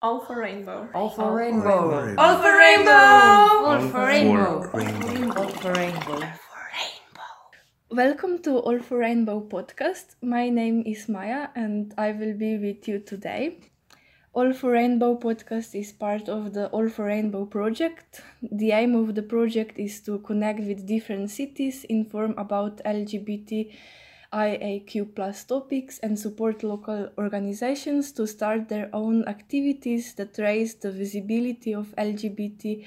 All 0.00 0.20
for 0.20 0.38
rainbow. 0.38 0.88
All 0.94 1.10
for 1.10 1.34
rainbow. 1.34 2.14
All 2.18 2.38
for 2.38 2.56
rainbow. 2.56 2.92
All 2.92 3.80
for 3.80 4.06
rainbow. 4.06 4.70
rainbow. 4.72 5.42
All 5.42 5.48
for 5.48 5.72
rainbow. 5.72 6.22
Welcome 7.90 8.38
to 8.42 8.58
All 8.58 8.78
for 8.78 8.98
Rainbow 8.98 9.40
podcast. 9.40 10.14
My 10.22 10.50
name 10.50 10.84
is 10.86 11.08
Maya 11.08 11.48
and 11.56 11.92
I 11.98 12.12
will 12.12 12.34
be 12.34 12.58
with 12.58 12.86
you 12.86 13.00
today. 13.00 13.58
All 14.34 14.52
for 14.52 14.70
Rainbow 14.70 15.16
podcast 15.16 15.74
is 15.74 15.90
part 15.90 16.28
of 16.28 16.52
the 16.52 16.68
All 16.68 16.88
for 16.88 17.06
Rainbow 17.06 17.44
project. 17.46 18.22
The 18.40 18.70
aim 18.70 18.94
of 18.94 19.16
the 19.16 19.22
project 19.22 19.80
is 19.80 20.00
to 20.02 20.20
connect 20.20 20.60
with 20.60 20.86
different 20.86 21.32
cities, 21.32 21.82
inform 21.82 22.38
about 22.38 22.80
LGBTIAQ 24.32 25.14
plus 25.14 25.44
topics, 25.44 25.98
and 26.00 26.18
support 26.18 26.62
local 26.62 27.10
organizations 27.18 28.12
to 28.12 28.26
start 28.26 28.68
their 28.68 28.90
own 28.92 29.26
activities 29.26 30.14
that 30.14 30.36
raise 30.38 30.74
the 30.74 30.92
visibility 30.92 31.74
of 31.74 31.94
LGBTIAQ 31.96 32.86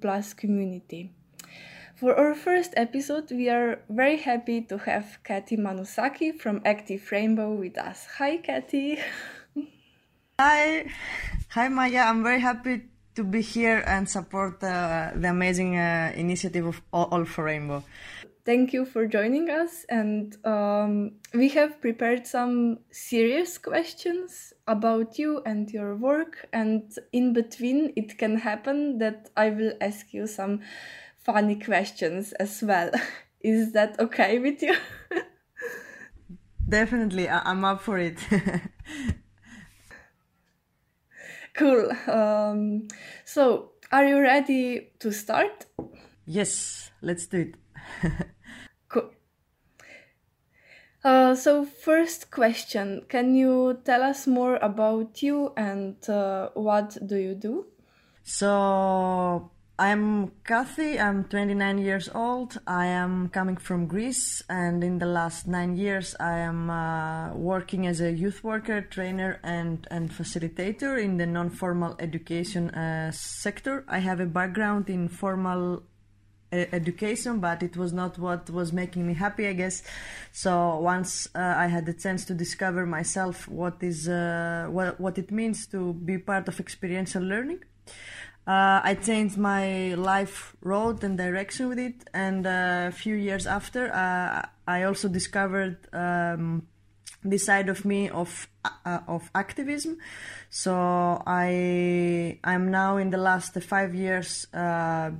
plus 0.00 0.34
community. 0.34 1.10
For 1.96 2.16
our 2.16 2.34
first 2.34 2.74
episode, 2.76 3.30
we 3.30 3.48
are 3.48 3.80
very 3.88 4.16
happy 4.16 4.62
to 4.62 4.78
have 4.78 5.18
Kathy 5.22 5.56
Manusaki 5.56 6.34
from 6.36 6.60
Active 6.64 7.12
Rainbow 7.12 7.52
with 7.52 7.78
us. 7.78 8.06
Hi, 8.18 8.38
Kathy. 8.38 8.98
Hi, 10.38 10.86
hi 11.48 11.68
Maya. 11.68 12.06
I'm 12.08 12.24
very 12.24 12.40
happy 12.40 12.82
to 13.14 13.22
be 13.22 13.42
here 13.42 13.84
and 13.86 14.08
support 14.08 14.62
uh, 14.64 15.12
the 15.14 15.28
amazing 15.28 15.76
uh, 15.76 16.12
initiative 16.16 16.66
of 16.66 16.80
All 16.92 17.24
for 17.24 17.44
Rainbow. 17.44 17.84
Thank 18.44 18.72
you 18.72 18.84
for 18.84 19.06
joining 19.06 19.50
us, 19.50 19.86
and 19.88 20.36
um, 20.44 21.12
we 21.32 21.48
have 21.50 21.80
prepared 21.80 22.26
some 22.26 22.80
serious 22.90 23.56
questions 23.56 24.52
about 24.66 25.16
you 25.16 25.42
and 25.46 25.70
your 25.70 25.94
work. 25.94 26.48
And 26.52 26.92
in 27.12 27.32
between, 27.34 27.92
it 27.94 28.18
can 28.18 28.36
happen 28.38 28.98
that 28.98 29.30
I 29.36 29.50
will 29.50 29.74
ask 29.80 30.12
you 30.12 30.26
some 30.26 30.60
funny 31.18 31.54
questions 31.54 32.32
as 32.32 32.60
well. 32.62 32.90
Is 33.40 33.72
that 33.74 34.00
okay 34.00 34.40
with 34.40 34.60
you? 34.60 34.74
Definitely, 36.68 37.28
I- 37.28 37.42
I'm 37.44 37.64
up 37.64 37.80
for 37.80 37.96
it. 37.98 38.18
cool. 41.54 41.92
Um, 42.08 42.88
so, 43.24 43.70
are 43.92 44.04
you 44.04 44.18
ready 44.20 44.90
to 44.98 45.12
start? 45.12 45.66
yes, 46.26 46.90
let's 47.02 47.26
do 47.26 47.38
it. 47.38 47.54
Cool. 48.88 49.10
Uh, 51.04 51.34
so, 51.34 51.64
first 51.64 52.30
question 52.30 53.02
Can 53.08 53.34
you 53.34 53.80
tell 53.84 54.02
us 54.02 54.26
more 54.26 54.56
about 54.56 55.22
you 55.22 55.52
and 55.56 55.96
uh, 56.08 56.50
what 56.54 56.98
do 57.06 57.16
you 57.16 57.34
do? 57.34 57.66
So, 58.22 59.50
I'm 59.78 60.30
Kathy. 60.44 61.00
I'm 61.00 61.24
29 61.24 61.78
years 61.78 62.08
old. 62.14 62.60
I 62.68 62.86
am 62.86 63.30
coming 63.30 63.56
from 63.56 63.86
Greece, 63.86 64.40
and 64.48 64.84
in 64.84 64.98
the 64.98 65.06
last 65.06 65.48
nine 65.48 65.76
years, 65.76 66.14
I 66.20 66.38
am 66.38 66.70
uh, 66.70 67.34
working 67.34 67.88
as 67.88 68.00
a 68.00 68.12
youth 68.12 68.44
worker, 68.44 68.82
trainer, 68.82 69.40
and, 69.42 69.88
and 69.90 70.08
facilitator 70.08 71.02
in 71.02 71.16
the 71.16 71.26
non 71.26 71.50
formal 71.50 71.96
education 71.98 72.70
uh, 72.70 73.10
sector. 73.10 73.84
I 73.88 73.98
have 73.98 74.20
a 74.20 74.26
background 74.26 74.88
in 74.88 75.08
formal 75.08 75.82
education, 76.52 77.40
but 77.40 77.62
it 77.62 77.76
was 77.76 77.92
not 77.92 78.18
what 78.18 78.50
was 78.50 78.72
making 78.72 79.06
me 79.06 79.14
happy, 79.14 79.46
I 79.46 79.54
guess. 79.54 79.82
So 80.32 80.78
once 80.78 81.28
uh, 81.34 81.38
I 81.56 81.66
had 81.66 81.86
the 81.86 81.94
chance 81.94 82.24
to 82.26 82.34
discover 82.34 82.86
myself 82.86 83.48
what 83.48 83.82
is 83.82 84.08
uh, 84.08 84.66
what 84.70 85.00
what 85.00 85.18
it 85.18 85.30
means 85.30 85.66
to 85.68 85.94
be 85.94 86.18
part 86.18 86.48
of 86.48 86.60
experiential 86.60 87.22
learning, 87.22 87.60
uh, 88.46 88.80
I 88.84 88.96
changed 89.02 89.38
my 89.38 89.94
life 89.94 90.54
road 90.60 91.02
and 91.04 91.16
direction 91.16 91.68
with 91.68 91.78
it. 91.78 92.04
And 92.12 92.46
uh, 92.46 92.88
a 92.88 92.92
few 92.92 93.14
years 93.14 93.46
after, 93.46 93.92
uh, 93.92 94.46
I 94.66 94.82
also 94.84 95.08
discovered. 95.08 95.78
Um, 95.92 96.68
this 97.24 97.44
side 97.44 97.68
of 97.68 97.84
me 97.84 98.08
of 98.08 98.48
uh, 98.64 98.98
of 99.06 99.30
activism. 99.34 99.98
So 100.50 101.22
I 101.26 102.38
I'm 102.42 102.70
now 102.70 102.96
in 102.96 103.10
the 103.10 103.16
last 103.16 103.54
five 103.62 103.94
years 103.94 104.46
uh, 104.52 105.10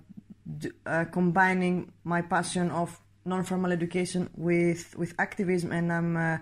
uh, 0.86 1.04
combining 1.06 1.92
my 2.04 2.22
passion 2.22 2.70
of 2.70 2.98
non-formal 3.24 3.70
education 3.70 4.28
with 4.36 4.96
with 4.96 5.14
activism, 5.18 5.72
and 5.72 5.92
I'm 5.92 6.16
uh, 6.16 6.38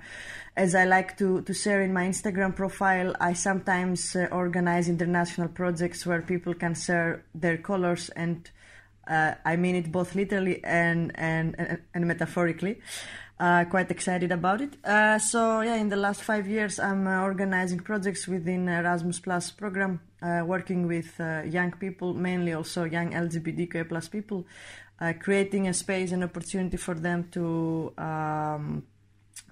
as 0.56 0.74
I 0.74 0.84
like 0.84 1.18
to 1.18 1.42
to 1.42 1.52
share 1.52 1.82
in 1.82 1.92
my 1.92 2.06
Instagram 2.06 2.56
profile. 2.56 3.14
I 3.20 3.34
sometimes 3.34 4.16
uh, 4.16 4.28
organize 4.30 4.88
international 4.88 5.48
projects 5.48 6.06
where 6.06 6.22
people 6.22 6.54
can 6.54 6.74
share 6.74 7.24
their 7.34 7.58
colors 7.58 8.10
and. 8.10 8.50
Uh, 9.08 9.34
I 9.44 9.56
mean 9.56 9.74
it 9.74 9.90
both 9.90 10.14
literally 10.14 10.62
and 10.62 11.10
and 11.18 11.56
and, 11.58 11.78
and 11.94 12.06
metaphorically. 12.06 12.80
Uh, 13.40 13.64
quite 13.64 13.90
excited 13.90 14.30
about 14.32 14.60
it. 14.60 14.76
Uh, 14.84 15.18
so 15.18 15.62
yeah, 15.62 15.76
in 15.76 15.88
the 15.88 15.96
last 15.96 16.20
five 16.20 16.46
years, 16.46 16.78
I'm 16.78 17.06
uh, 17.06 17.22
organizing 17.22 17.78
projects 17.80 18.28
within 18.28 18.68
Erasmus 18.68 19.18
Plus 19.18 19.50
program, 19.50 19.98
uh, 20.20 20.42
working 20.44 20.86
with 20.86 21.18
uh, 21.18 21.40
young 21.46 21.72
people, 21.72 22.12
mainly 22.12 22.52
also 22.52 22.84
young 22.84 23.12
LGBTQI 23.12 23.88
plus 23.88 24.08
people, 24.08 24.46
uh, 25.00 25.14
creating 25.18 25.68
a 25.68 25.72
space 25.72 26.12
and 26.12 26.22
opportunity 26.22 26.76
for 26.76 26.92
them 26.92 27.30
to 27.32 27.94
um, 27.96 28.82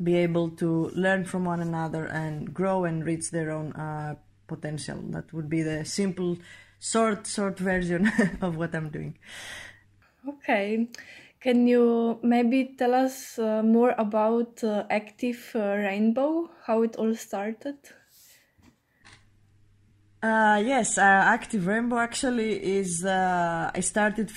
be 0.04 0.16
able 0.16 0.50
to 0.50 0.90
learn 0.94 1.24
from 1.24 1.46
one 1.46 1.62
another 1.62 2.04
and 2.04 2.52
grow 2.52 2.84
and 2.84 3.06
reach 3.06 3.30
their 3.30 3.50
own 3.50 3.72
potential. 4.46 4.98
That 5.08 5.32
would 5.32 5.48
be 5.48 5.62
the 5.62 5.86
simple, 5.86 6.36
short, 6.78 7.26
short 7.26 7.58
version 7.58 8.12
of 8.42 8.54
what 8.54 8.74
I'm 8.74 8.90
doing. 8.90 9.16
Okay. 10.28 10.88
Can 11.40 11.68
you 11.68 12.18
maybe 12.22 12.74
tell 12.76 12.94
us 12.94 13.38
uh, 13.38 13.62
more 13.62 13.94
about 13.96 14.64
uh, 14.64 14.84
Active 14.90 15.52
uh, 15.54 15.60
Rainbow, 15.60 16.50
how 16.64 16.82
it 16.82 16.96
all 16.96 17.14
started? 17.14 17.76
Uh, 20.20 20.60
yes, 20.64 20.98
uh, 20.98 21.02
Active 21.02 21.64
Rainbow 21.68 21.98
actually 21.98 22.78
is. 22.78 23.04
I 23.04 23.80
started 23.80 24.32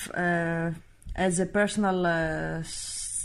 as 1.15 1.39
a 1.39 1.45
personal 1.47 2.63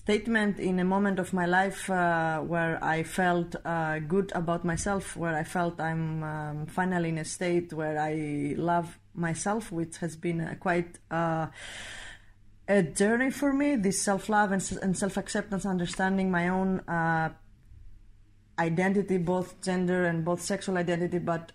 statement 0.06 0.60
in 0.60 0.78
a 0.78 0.84
moment 0.84 1.19
of 1.19 1.32
my 1.32 1.47
life 1.47 1.91
uh, 1.91 2.38
where 2.38 2.82
I 2.82 3.03
felt 3.03 3.56
uh, 3.65 3.98
good 3.98 4.31
about 4.34 4.65
myself, 4.65 5.16
where 5.16 5.34
I 5.34 5.42
felt 5.42 5.81
I'm 5.81 6.22
um, 6.22 6.66
finally 6.66 7.09
in 7.09 7.19
a 7.19 7.25
state 7.25 7.72
where 7.72 7.98
I 7.98 8.54
love 8.56 8.98
myself, 9.15 9.70
which 9.70 9.98
has 9.98 10.16
been 10.16 10.56
quite. 10.60 10.98
Uh, 11.10 11.48
a 12.69 12.82
journey 12.82 13.31
for 13.31 13.53
me 13.53 13.77
this 13.77 14.03
self-love 14.03 14.53
and, 14.53 14.78
and 14.82 14.99
self-acceptance 14.99 15.65
understanding 15.65 16.31
my 16.31 16.49
own 16.49 16.81
uh, 16.81 17.28
identity 18.59 19.19
both 19.19 19.62
gender 19.62 20.04
and 20.04 20.25
both 20.25 20.41
sexual 20.41 20.77
identity 20.77 21.19
but 21.19 21.53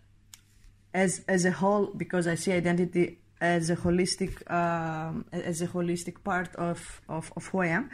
as 0.93 1.23
as 1.27 1.45
a 1.45 1.51
whole 1.51 1.87
because 1.87 2.27
I 2.27 2.35
see 2.35 2.51
identity 2.53 3.17
as 3.41 3.71
a 3.71 3.75
holistic 3.75 4.49
um, 4.51 5.25
as 5.31 5.61
a 5.61 5.67
holistic 5.67 6.23
part 6.23 6.55
of, 6.55 7.01
of, 7.09 7.33
of 7.35 7.47
who 7.47 7.59
I 7.59 7.67
am, 7.67 7.89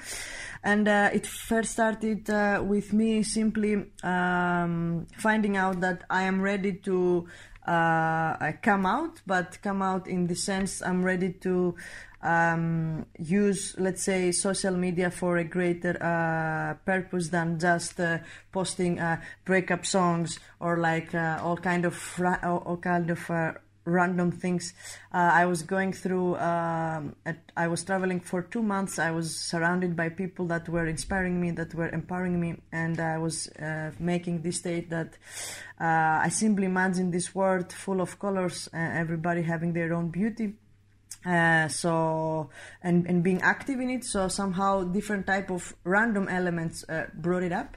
and 0.63 0.88
uh, 0.88 1.09
it 1.13 1.25
first 1.25 1.72
started 1.72 2.29
uh, 2.29 2.61
with 2.66 2.91
me 2.91 3.23
simply 3.23 3.85
um, 4.03 5.07
finding 5.17 5.55
out 5.55 5.79
that 5.79 6.03
I 6.09 6.23
am 6.23 6.41
ready 6.41 6.73
to 6.73 7.28
uh, 7.66 8.51
come 8.61 8.85
out, 8.85 9.22
but 9.25 9.59
come 9.61 9.81
out 9.81 10.07
in 10.07 10.28
the 10.28 10.35
sense 10.35 10.81
I'm 10.81 11.03
ready 11.03 11.31
to 11.41 11.75
um, 12.22 13.05
use, 13.19 13.75
let's 13.78 14.03
say, 14.03 14.31
social 14.31 14.75
media 14.75 15.11
for 15.11 15.38
a 15.38 15.44
greater 15.44 16.01
uh, 16.01 16.73
purpose 16.85 17.29
than 17.29 17.59
just 17.59 18.00
uh, 18.00 18.19
posting 18.51 19.00
uh, 19.00 19.22
breakup 19.45 19.85
songs 19.85 20.39
or 20.59 20.78
like 20.78 21.13
uh, 21.13 21.39
all 21.41 21.57
kind 21.57 21.85
of 21.85 22.19
ra- 22.19 22.39
all, 22.44 22.78
kind 22.78 23.11
of 23.11 23.29
uh, 23.29 23.53
random 23.85 24.31
things. 24.31 24.73
Uh, 25.14 25.29
I 25.31 25.46
was 25.46 25.61
going 25.61 25.93
through. 25.93 26.35
Um, 26.37 27.16
at, 27.25 27.52
I 27.55 27.67
was 27.67 27.84
traveling 27.84 28.19
for 28.19 28.41
two 28.41 28.64
months. 28.64 28.97
I 28.97 29.11
was 29.11 29.35
surrounded 29.35 29.96
by 29.96 30.09
people 30.09 30.47
that 30.47 30.67
were 30.67 30.87
inspiring 30.87 31.40
me, 31.40 31.52
that 31.52 31.75
were 31.75 31.90
empowering 31.90 32.40
me, 32.40 32.58
and 32.72 32.99
I 32.99 33.19
was 33.19 33.49
making 33.99 34.41
this 34.41 34.58
state 34.58 34.90
that 34.90 35.17
I 35.79 36.29
simply 36.29 36.66
imagine 36.66 37.11
this 37.11 37.34
world 37.34 37.72
full 37.72 38.02
of 38.02 38.19
colors, 38.19 38.67
everybody 38.73 39.43
having 39.43 39.73
their 39.73 39.93
own 39.93 40.09
beauty 40.09 40.55
uh, 41.25 41.67
so 41.67 42.49
and 42.81 43.05
and 43.08 43.23
being 43.23 43.41
active 43.41 43.79
in 43.79 43.90
it 43.90 44.03
so 44.03 44.28
somehow 44.28 44.84
different 44.84 45.25
type 45.25 45.49
of 45.49 45.75
random 45.84 46.28
elements 46.28 46.85
uh, 46.90 47.08
brought 47.16 47.43
it 47.43 47.52
up 47.52 47.75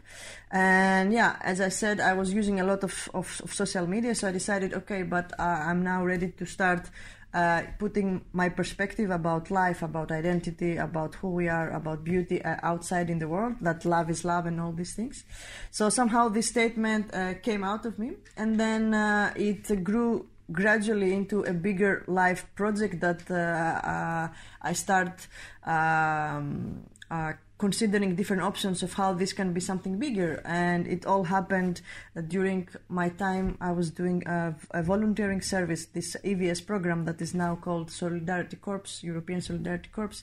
and 0.50 1.12
yeah 1.12 1.36
as 1.42 1.60
i 1.60 1.68
said 1.68 2.00
i 2.00 2.12
was 2.12 2.32
using 2.32 2.60
a 2.60 2.64
lot 2.64 2.84
of, 2.84 3.08
of, 3.14 3.40
of 3.42 3.52
social 3.52 3.86
media 3.86 4.14
so 4.14 4.28
i 4.28 4.32
decided 4.32 4.74
okay 4.74 5.02
but 5.02 5.32
uh, 5.38 5.42
i'm 5.42 5.82
now 5.82 6.04
ready 6.04 6.28
to 6.28 6.44
start 6.44 6.90
uh, 7.32 7.62
putting 7.78 8.24
my 8.32 8.48
perspective 8.48 9.08
about 9.10 9.52
life, 9.52 9.82
about 9.82 10.10
identity, 10.10 10.76
about 10.76 11.14
who 11.14 11.30
we 11.30 11.48
are, 11.48 11.70
about 11.70 12.02
beauty 12.02 12.42
uh, 12.42 12.56
outside 12.64 13.08
in 13.08 13.20
the 13.20 13.28
world, 13.28 13.54
that 13.60 13.84
love 13.84 14.10
is 14.10 14.24
love 14.24 14.46
and 14.46 14.60
all 14.60 14.72
these 14.72 14.94
things. 14.94 15.22
So 15.70 15.90
somehow 15.90 16.28
this 16.28 16.48
statement 16.48 17.14
uh, 17.14 17.34
came 17.34 17.62
out 17.62 17.86
of 17.86 18.00
me, 18.00 18.14
and 18.36 18.58
then 18.58 18.92
it 19.36 19.84
grew 19.84 20.26
gradually 20.52 21.12
into 21.12 21.42
a 21.42 21.52
bigger 21.52 22.04
life 22.06 22.46
project 22.54 23.00
that 23.00 23.30
uh, 23.30 23.34
uh, 23.34 24.28
I 24.62 24.72
start 24.72 25.26
um, 25.64 26.84
uh, 27.10 27.32
considering 27.58 28.16
different 28.16 28.42
options 28.42 28.82
of 28.82 28.94
how 28.94 29.12
this 29.12 29.34
can 29.34 29.52
be 29.52 29.60
something 29.60 29.98
bigger. 29.98 30.40
And 30.46 30.86
it 30.86 31.04
all 31.04 31.24
happened 31.24 31.82
during 32.28 32.68
my 32.88 33.10
time. 33.10 33.58
I 33.60 33.72
was 33.72 33.90
doing 33.90 34.26
a, 34.26 34.54
a 34.70 34.82
volunteering 34.82 35.42
service, 35.42 35.84
this 35.86 36.16
EVS 36.24 36.66
program 36.66 37.04
that 37.04 37.20
is 37.20 37.34
now 37.34 37.56
called 37.56 37.90
Solidarity 37.90 38.56
Corps, 38.56 39.02
European 39.02 39.42
Solidarity 39.42 39.90
Corps. 39.92 40.22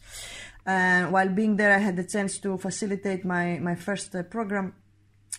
And 0.66 1.12
while 1.12 1.30
being 1.30 1.58
there, 1.58 1.74
I 1.76 1.78
had 1.78 1.96
the 1.96 2.04
chance 2.04 2.40
to 2.40 2.58
facilitate 2.58 3.24
my, 3.24 3.60
my 3.60 3.76
first 3.76 4.16
uh, 4.16 4.24
program 4.24 4.74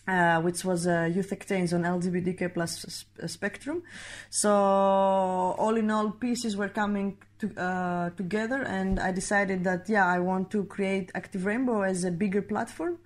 uh, 0.06 0.40
which 0.40 0.64
was 0.64 0.86
youth 0.86 1.32
exchange 1.32 1.72
on 1.72 1.82
LGBTQ 1.82 2.54
plus 2.54 3.04
spectrum. 3.26 3.82
So 4.30 4.50
all 4.50 5.76
in 5.76 5.90
all, 5.90 6.10
pieces 6.10 6.56
were 6.56 6.68
coming 6.68 7.18
to, 7.40 7.54
uh, 7.60 8.10
together, 8.10 8.62
and 8.62 8.98
I 8.98 9.12
decided 9.12 9.64
that 9.64 9.88
yeah, 9.88 10.06
I 10.06 10.18
want 10.18 10.50
to 10.52 10.64
create 10.64 11.10
Active 11.14 11.44
Rainbow 11.44 11.82
as 11.82 12.04
a 12.04 12.10
bigger 12.10 12.42
platform. 12.42 12.98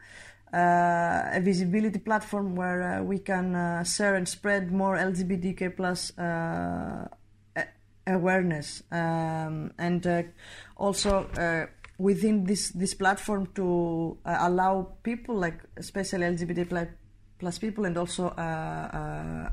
Uh, 0.53 1.31
a 1.33 1.41
visibility 1.41 1.99
platform 1.99 2.55
where 2.55 2.83
uh, 2.83 3.03
we 3.03 3.19
can 3.19 3.55
uh, 3.55 3.83
share 3.85 4.17
and 4.17 4.29
spread 4.29 4.71
more 4.71 4.99
LGBTQ 4.99 5.75
plus 5.75 6.13
awareness 8.07 8.83
um, 8.93 9.73
and 9.79 10.31
also 10.77 11.27
within 12.03 12.45
this 12.45 12.71
this 12.71 12.95
platform 12.95 13.47
to 13.55 14.19
uh, 14.27 14.37
allow 14.41 14.75
people 15.05 15.37
like 15.37 15.59
especially 15.77 16.27
LGBT 16.27 16.89
plus 17.39 17.59
people 17.59 17.85
and 17.85 17.97
also 17.97 18.27
uh, 18.29 18.89
uh, 19.01 19.51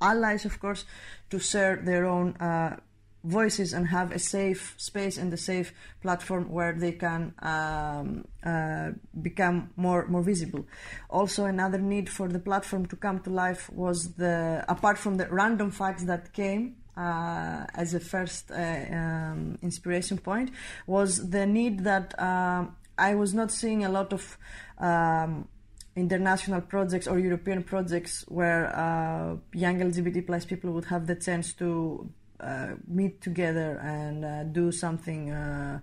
allies, 0.00 0.44
of 0.44 0.58
course, 0.60 0.84
to 1.30 1.38
share 1.38 1.76
their 1.76 2.04
own 2.06 2.36
uh, 2.36 2.76
voices 3.24 3.72
and 3.72 3.88
have 3.88 4.12
a 4.12 4.18
safe 4.18 4.74
space 4.76 5.18
and 5.18 5.32
a 5.32 5.36
safe 5.36 5.72
platform 6.00 6.48
where 6.50 6.72
they 6.72 6.92
can 6.92 7.34
um, 7.42 8.24
uh, 8.44 8.90
become 9.20 9.70
more 9.76 10.06
more 10.06 10.22
visible. 10.22 10.64
Also, 11.10 11.44
another 11.46 11.78
need 11.78 12.08
for 12.08 12.28
the 12.28 12.38
platform 12.38 12.86
to 12.86 12.96
come 12.96 13.18
to 13.20 13.30
life 13.30 13.70
was 13.70 14.14
the 14.14 14.64
apart 14.68 14.98
from 14.98 15.16
the 15.16 15.26
random 15.30 15.70
facts 15.70 16.04
that 16.04 16.32
came 16.32 16.76
uh, 16.98 17.64
as 17.74 17.94
a 17.94 18.00
first 18.00 18.50
uh, 18.50 18.54
um, 18.54 19.58
inspiration 19.62 20.18
point 20.18 20.50
was 20.86 21.30
the 21.30 21.46
need 21.46 21.84
that 21.84 22.18
um, 22.20 22.76
I 22.98 23.14
was 23.14 23.32
not 23.32 23.52
seeing 23.52 23.84
a 23.84 23.88
lot 23.88 24.12
of 24.12 24.36
um, 24.78 25.48
international 25.94 26.60
projects 26.60 27.06
or 27.06 27.18
European 27.18 27.62
projects 27.62 28.24
where 28.28 28.74
uh, 28.74 29.36
young 29.52 29.78
LGBT 29.78 30.26
plus 30.26 30.44
people 30.44 30.72
would 30.72 30.86
have 30.86 31.06
the 31.06 31.14
chance 31.14 31.52
to 31.54 32.10
uh, 32.40 32.74
meet 32.86 33.20
together 33.20 33.78
and 33.82 34.24
uh, 34.24 34.44
do 34.44 34.70
something 34.70 35.30
uh, 35.30 35.80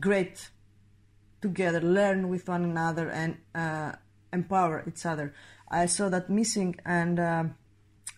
great 0.00 0.48
together, 1.40 1.80
learn 1.80 2.28
with 2.28 2.48
one 2.48 2.64
another, 2.64 3.10
and 3.10 3.36
empower 4.32 4.84
each 4.88 5.06
other. 5.06 5.34
I 5.68 5.86
saw 5.86 6.08
that 6.08 6.28
missing 6.28 6.76
and 6.84 7.54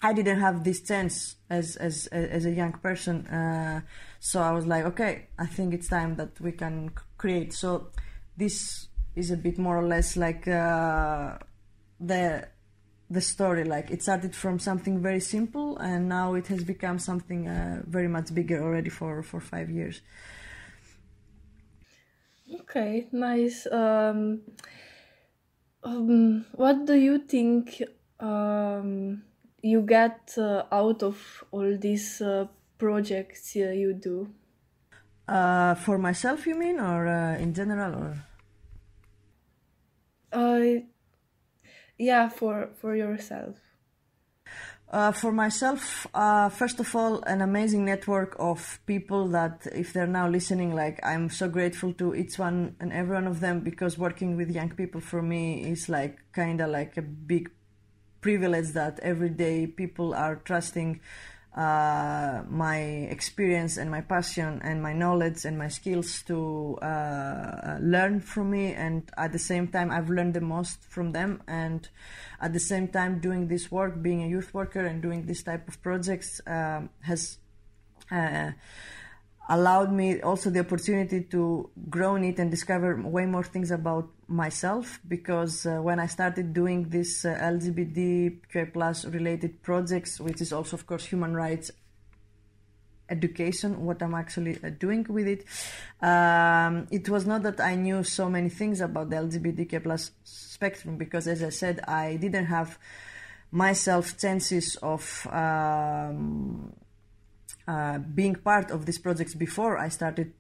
I 0.03 0.13
didn't 0.13 0.41
have 0.41 0.63
this 0.63 0.83
chance 0.83 1.37
as 1.49 1.77
as 1.77 2.07
as 2.09 2.45
a 2.45 2.51
young 2.51 2.73
person, 2.73 3.27
uh, 3.27 3.81
so 4.21 4.43
I 4.43 4.53
was 4.53 4.67
like, 4.67 4.85
okay, 4.85 5.29
I 5.39 5.47
think 5.47 5.73
it's 5.73 5.89
time 5.89 6.17
that 6.17 6.39
we 6.41 6.53
can 6.53 6.91
create. 7.17 7.55
So 7.55 7.89
this 8.37 8.89
is 9.15 9.31
a 9.31 9.37
bit 9.37 9.59
more 9.59 9.79
or 9.79 9.87
less 9.87 10.17
like 10.17 10.47
uh, 10.47 11.39
the 11.99 12.49
the 13.09 13.21
story. 13.21 13.65
Like 13.65 13.91
it 13.91 14.03
started 14.03 14.37
from 14.37 14.59
something 14.59 15.01
very 15.01 15.21
simple, 15.21 15.79
and 15.79 16.09
now 16.09 16.35
it 16.35 16.49
has 16.49 16.63
become 16.63 16.99
something 16.99 17.49
uh, 17.49 17.83
very 17.87 18.09
much 18.09 18.35
bigger 18.35 18.63
already 18.63 18.91
for 18.91 19.23
for 19.23 19.41
five 19.41 19.71
years. 19.71 20.03
Okay, 22.61 23.09
nice. 23.13 23.67
Um, 23.67 24.43
um, 25.83 26.45
what 26.53 26.85
do 26.85 26.95
you 26.95 27.19
think? 27.19 27.83
Um, 28.21 29.23
you 29.67 29.83
get 29.83 30.35
uh, 30.39 30.63
out 30.71 31.03
of 31.03 31.45
all 31.51 31.77
these 31.77 32.21
uh, 32.21 32.47
projects 32.79 33.57
uh, 33.57 33.71
you 33.71 33.93
do? 33.93 34.29
Uh, 35.29 35.75
for 35.75 35.99
myself, 35.99 36.47
you 36.47 36.55
mean, 36.55 36.79
or 36.79 37.09
uh, 37.09 37.37
in 37.37 37.53
general, 37.53 37.95
or? 37.95 38.17
Uh, 40.33 40.83
yeah, 41.99 42.29
for 42.29 42.69
for 42.81 42.95
yourself. 42.95 43.57
Uh, 44.89 45.11
for 45.11 45.33
myself, 45.33 46.07
uh, 46.15 46.49
first 46.49 46.79
of 46.79 46.95
all, 46.95 47.21
an 47.25 47.43
amazing 47.43 47.85
network 47.85 48.37
of 48.39 48.79
people 48.87 49.27
that, 49.27 49.67
if 49.75 49.93
they're 49.93 50.07
now 50.07 50.29
listening, 50.29 50.77
like 50.77 51.01
I'm 51.03 51.29
so 51.29 51.49
grateful 51.49 51.93
to 51.95 52.15
each 52.15 52.39
one 52.39 52.77
and 52.79 52.93
every 52.93 53.15
one 53.17 53.27
of 53.27 53.41
them 53.41 53.61
because 53.61 53.99
working 53.99 54.37
with 54.37 54.49
young 54.49 54.71
people 54.71 55.01
for 55.01 55.23
me 55.23 55.69
is 55.69 55.89
like 55.89 56.19
kind 56.33 56.61
of 56.61 56.71
like 56.71 56.97
a 56.97 57.03
big 57.03 57.51
privilege 58.27 58.71
that 58.73 58.99
every 59.05 59.29
day 59.29 59.69
people 59.69 60.13
are 60.13 60.35
trusting 60.35 60.99
uh, 61.55 62.43
my 62.51 62.79
experience 63.17 63.77
and 63.77 63.89
my 63.89 64.01
passion 64.01 64.61
and 64.65 64.83
my 64.83 64.93
knowledge 64.93 65.45
and 65.45 65.57
my 65.57 65.69
skills 65.69 66.25
to 66.25 66.77
uh, 66.83 67.79
learn 67.81 68.19
from 68.21 68.51
me. 68.51 68.75
And 68.75 69.09
at 69.17 69.31
the 69.33 69.39
same 69.39 69.69
time 69.69 69.93
i've 69.93 70.11
learned 70.11 70.35
the 70.35 70.41
most 70.41 70.83
from 70.83 71.13
them. 71.13 71.41
And 71.47 71.89
at 72.41 72.53
the 72.53 72.65
same 72.73 72.89
time 72.89 73.21
doing 73.21 73.47
this 73.47 73.71
work 73.71 74.03
being 74.03 74.25
a 74.25 74.27
youth 74.27 74.53
worker 74.53 74.85
and 74.85 75.01
doing 75.01 75.27
this 75.27 75.45
type 75.45 75.69
of 75.69 75.81
projects 75.81 76.41
uh, 76.49 76.81
has 77.03 77.39
uh, 78.11 78.51
allowed 79.49 79.93
me 79.93 80.21
also 80.23 80.51
the 80.51 80.61
opportunity 80.61 81.23
to 81.23 81.71
grow 81.89 82.17
in 82.17 82.25
it 82.25 82.39
and 82.39 82.51
discover 82.51 83.01
way 83.01 83.27
more 83.27 83.45
things 83.45 83.71
about 83.71 84.09
myself 84.27 84.99
because 85.07 85.67
uh, 85.67 85.77
when 85.77 86.01
I 86.01 86.07
started 86.07 86.53
doing 86.53 86.89
this 86.89 87.25
uh, 87.25 87.59
plus 88.73 89.05
related 89.05 89.63
projects, 89.63 90.19
which 90.21 90.41
is 90.41 90.53
also 90.53 90.77
of 90.77 90.87
course 90.87 91.05
human 91.07 91.35
rights 91.35 91.71
education, 93.09 93.85
what 93.85 94.03
I'm 94.03 94.15
actually 94.15 94.59
uh, 94.65 94.71
doing 94.71 95.07
with 95.09 95.29
it, 95.29 95.45
um, 96.05 96.89
it 96.91 97.09
was 97.09 97.25
not 97.25 97.45
that 97.45 97.61
I 97.61 97.77
knew 97.77 98.03
so 98.03 98.29
many 98.29 98.49
things 98.49 98.81
about 98.81 99.11
the 99.11 99.17
LGBTQI 99.17 99.83
plus 99.83 100.11
spectrum 100.25 100.97
because 100.97 101.29
as 101.29 101.43
I 101.43 101.51
said, 101.51 101.81
I 101.87 102.17
didn't 102.17 102.47
have 102.47 102.79
myself 103.53 104.19
chances 104.19 104.75
of 104.83 105.27
um, 105.31 106.73
uh, 107.69 107.99
being 107.99 108.35
part 108.35 108.71
of 108.71 108.87
these 108.87 108.99
projects 108.99 109.35
before 109.35 109.79
I 109.79 109.89
started 109.89 110.33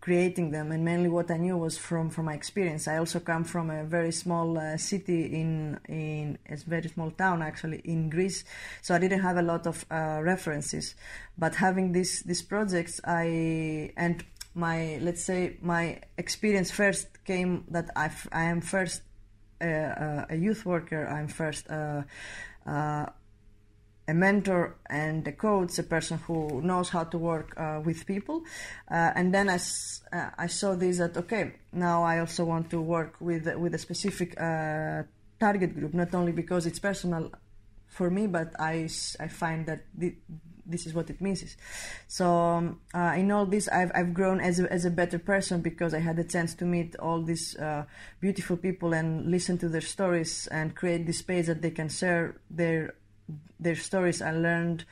creating 0.00 0.50
them 0.50 0.72
and 0.72 0.82
mainly 0.82 1.10
what 1.10 1.30
I 1.30 1.36
knew 1.36 1.56
was 1.58 1.76
from 1.76 2.08
from 2.10 2.24
my 2.26 2.34
experience. 2.34 2.88
I 2.88 2.96
also 2.96 3.20
come 3.20 3.44
from 3.44 3.70
a 3.70 3.84
very 3.84 4.12
small 4.12 4.58
uh, 4.58 4.76
city 4.76 5.26
in 5.40 5.78
in 5.88 6.38
a 6.48 6.56
very 6.56 6.88
small 6.88 7.10
town 7.10 7.42
actually 7.42 7.80
in 7.84 8.08
Greece, 8.08 8.44
so 8.80 8.94
I 8.94 8.98
didn't 8.98 9.20
have 9.20 9.36
a 9.36 9.42
lot 9.42 9.66
of 9.66 9.84
uh, 9.90 10.20
references. 10.22 10.94
But 11.36 11.56
having 11.56 11.92
these 11.92 12.22
these 12.22 12.42
projects, 12.42 13.00
I 13.04 13.92
and 13.96 14.24
my 14.54 14.98
let's 15.02 15.22
say 15.22 15.58
my 15.60 16.00
experience 16.16 16.70
first 16.70 17.06
came 17.24 17.64
that 17.68 17.90
I 17.94 18.10
I 18.32 18.44
am 18.44 18.60
first 18.62 19.02
uh, 19.60 19.66
uh, 19.66 20.26
a 20.30 20.36
youth 20.36 20.64
worker. 20.64 21.06
I'm 21.06 21.28
first 21.28 21.68
uh, 21.68 22.02
a 24.10 24.14
mentor 24.14 24.76
and 24.88 25.26
a 25.28 25.32
coach, 25.32 25.78
a 25.78 25.82
person 25.82 26.18
who 26.26 26.60
knows 26.62 26.88
how 26.88 27.04
to 27.04 27.18
work 27.18 27.54
uh, 27.56 27.80
with 27.84 28.06
people. 28.06 28.42
Uh, 28.90 29.12
and 29.14 29.32
then 29.32 29.48
I, 29.48 29.58
uh, 30.12 30.30
I 30.36 30.46
saw 30.48 30.74
this 30.74 30.98
that, 30.98 31.16
okay, 31.16 31.54
now 31.72 32.02
I 32.02 32.18
also 32.18 32.44
want 32.44 32.70
to 32.70 32.80
work 32.80 33.14
with, 33.20 33.46
with 33.56 33.74
a 33.74 33.78
specific 33.78 34.40
uh, 34.40 35.04
target 35.38 35.74
group, 35.74 35.94
not 35.94 36.14
only 36.14 36.32
because 36.32 36.66
it's 36.66 36.80
personal 36.80 37.30
for 37.86 38.10
me, 38.10 38.26
but 38.26 38.52
I, 38.58 38.88
I 39.18 39.28
find 39.28 39.66
that 39.66 39.84
the, 39.94 40.14
this 40.66 40.86
is 40.86 40.94
what 40.94 41.10
it 41.10 41.20
means. 41.20 41.56
So 42.08 42.26
um, 42.26 42.80
uh, 42.94 43.14
in 43.16 43.30
all 43.30 43.46
this, 43.46 43.68
I've, 43.68 43.90
I've 43.94 44.14
grown 44.14 44.40
as 44.40 44.60
a, 44.60 44.72
as 44.72 44.84
a 44.84 44.90
better 44.90 45.18
person 45.18 45.60
because 45.60 45.94
I 45.94 46.00
had 46.00 46.16
the 46.16 46.24
chance 46.24 46.54
to 46.54 46.64
meet 46.64 46.96
all 46.96 47.22
these 47.22 47.56
uh, 47.56 47.84
beautiful 48.20 48.56
people 48.56 48.92
and 48.92 49.30
listen 49.30 49.58
to 49.58 49.68
their 49.68 49.80
stories 49.80 50.48
and 50.48 50.74
create 50.74 51.06
this 51.06 51.18
space 51.18 51.46
that 51.46 51.62
they 51.62 51.70
can 51.70 51.88
share 51.88 52.40
their 52.50 52.94
their 53.58 53.76
stories, 53.76 54.22
I 54.22 54.32
learned 54.32 54.84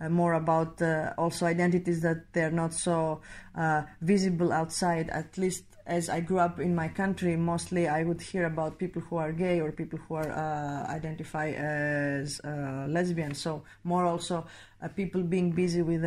uh, 0.00 0.08
more 0.08 0.34
about 0.34 0.80
uh, 0.82 1.14
also 1.16 1.46
identities 1.46 2.02
that 2.02 2.32
they're 2.32 2.50
not 2.50 2.74
so 2.74 3.20
uh, 3.54 3.82
visible 4.02 4.52
outside. 4.52 5.08
At 5.10 5.38
least 5.38 5.64
as 5.86 6.10
I 6.10 6.20
grew 6.20 6.38
up 6.38 6.60
in 6.60 6.74
my 6.74 6.88
country, 6.88 7.36
mostly 7.36 7.88
I 7.88 8.02
would 8.02 8.20
hear 8.20 8.44
about 8.44 8.78
people 8.78 9.00
who 9.02 9.16
are 9.16 9.32
gay 9.32 9.60
or 9.60 9.72
people 9.72 9.98
who 9.98 10.16
are 10.16 10.30
uh, 10.30 10.92
identify 10.92 11.50
as 11.50 12.40
uh, 12.44 12.86
lesbian. 12.88 13.34
So 13.34 13.62
more 13.84 14.04
also 14.04 14.46
uh, 14.82 14.88
people 14.88 15.22
being 15.22 15.52
busy 15.52 15.80
with 15.80 16.04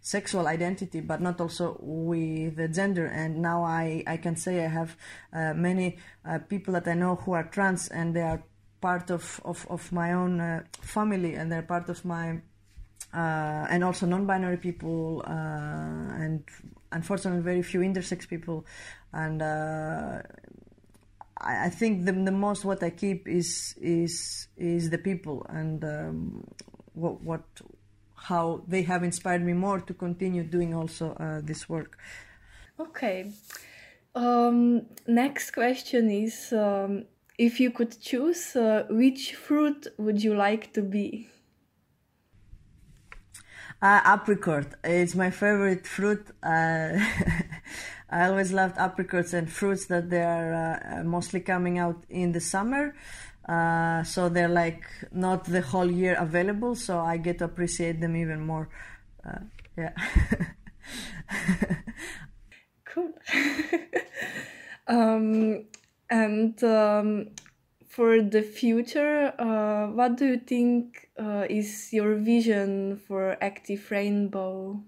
sexual 0.00 0.46
identity, 0.46 1.00
but 1.00 1.20
not 1.20 1.40
also 1.40 1.76
with 1.80 2.74
gender. 2.74 3.06
And 3.06 3.42
now 3.42 3.62
I, 3.64 4.04
I 4.06 4.16
can 4.16 4.36
say 4.36 4.64
I 4.64 4.68
have 4.68 4.96
many 5.56 5.98
people 6.48 6.72
that 6.74 6.88
I 6.88 6.94
know 6.94 7.16
who 7.16 7.32
are 7.32 7.44
trans 7.44 7.88
and 7.88 8.14
they 8.14 8.22
are 8.22 8.42
part 8.80 9.10
of, 9.10 9.40
of, 9.44 9.66
of 9.68 9.90
my 9.92 10.12
own 10.12 10.40
uh, 10.40 10.62
family 10.80 11.34
and 11.34 11.50
they're 11.50 11.62
part 11.62 11.88
of 11.88 12.04
my, 12.04 12.40
uh, 13.14 13.66
and 13.70 13.82
also 13.84 14.06
non 14.06 14.26
binary 14.26 14.56
people 14.56 15.22
uh, 15.26 15.30
and 15.30 16.44
unfortunately 16.92 17.42
very 17.42 17.62
few 17.62 17.80
intersex 17.80 18.28
people. 18.28 18.64
And 19.12 19.42
uh, 19.42 20.22
I, 21.40 21.66
I 21.66 21.70
think 21.70 22.04
the, 22.04 22.12
the 22.12 22.32
most 22.32 22.64
what 22.64 22.82
I 22.82 22.90
keep 22.90 23.28
is, 23.28 23.74
is, 23.80 24.48
is 24.56 24.90
the 24.90 24.98
people 24.98 25.46
and 25.48 25.84
um, 25.84 26.44
what, 26.94 27.20
what 27.22 27.42
how 28.18 28.62
they 28.66 28.82
have 28.82 29.04
inspired 29.04 29.44
me 29.44 29.52
more 29.52 29.80
to 29.80 29.94
continue 29.94 30.42
doing 30.42 30.74
also 30.74 31.12
uh, 31.12 31.40
this 31.42 31.68
work. 31.68 31.98
Okay. 32.78 33.30
Um, 34.14 34.86
next 35.06 35.52
question 35.52 36.10
is 36.10 36.52
um, 36.52 37.04
if 37.38 37.60
you 37.60 37.70
could 37.70 37.98
choose, 38.00 38.56
uh, 38.56 38.84
which 38.90 39.34
fruit 39.34 39.86
would 39.96 40.22
you 40.22 40.34
like 40.34 40.72
to 40.74 40.82
be? 40.82 41.28
Uh, 43.80 44.00
apricot. 44.04 44.66
It's 44.82 45.14
my 45.14 45.30
favorite 45.30 45.86
fruit. 45.86 46.26
Uh, 46.42 46.98
I 48.10 48.26
always 48.26 48.52
loved 48.52 48.76
apricots 48.76 49.34
and 49.34 49.50
fruits 49.50 49.86
that 49.86 50.10
they 50.10 50.22
are 50.22 50.52
uh, 50.52 51.04
mostly 51.04 51.40
coming 51.40 51.78
out 51.78 52.02
in 52.08 52.32
the 52.32 52.40
summer. 52.40 52.96
Uh, 53.48 54.02
so 54.02 54.28
they're 54.28 54.48
like 54.48 54.84
not 55.12 55.44
the 55.44 55.60
whole 55.62 55.90
year 55.90 56.16
available, 56.18 56.74
so 56.74 56.98
I 56.98 57.18
get 57.18 57.38
to 57.38 57.44
appreciate 57.44 58.00
them 58.00 58.16
even 58.16 58.44
more. 58.44 58.68
Uh, 59.24 59.40
yeah. 59.76 59.92
cool. 62.84 63.12
um, 64.88 65.66
and 66.10 66.62
um, 66.64 67.30
for 67.86 68.22
the 68.22 68.42
future, 68.42 69.32
uh, 69.38 69.88
what 69.88 70.16
do 70.16 70.26
you 70.26 70.38
think 70.38 71.08
uh, 71.18 71.46
is 71.48 71.92
your 71.92 72.16
vision 72.16 72.96
for 72.96 73.36
Active 73.42 73.90
Rainbow? 73.90 74.82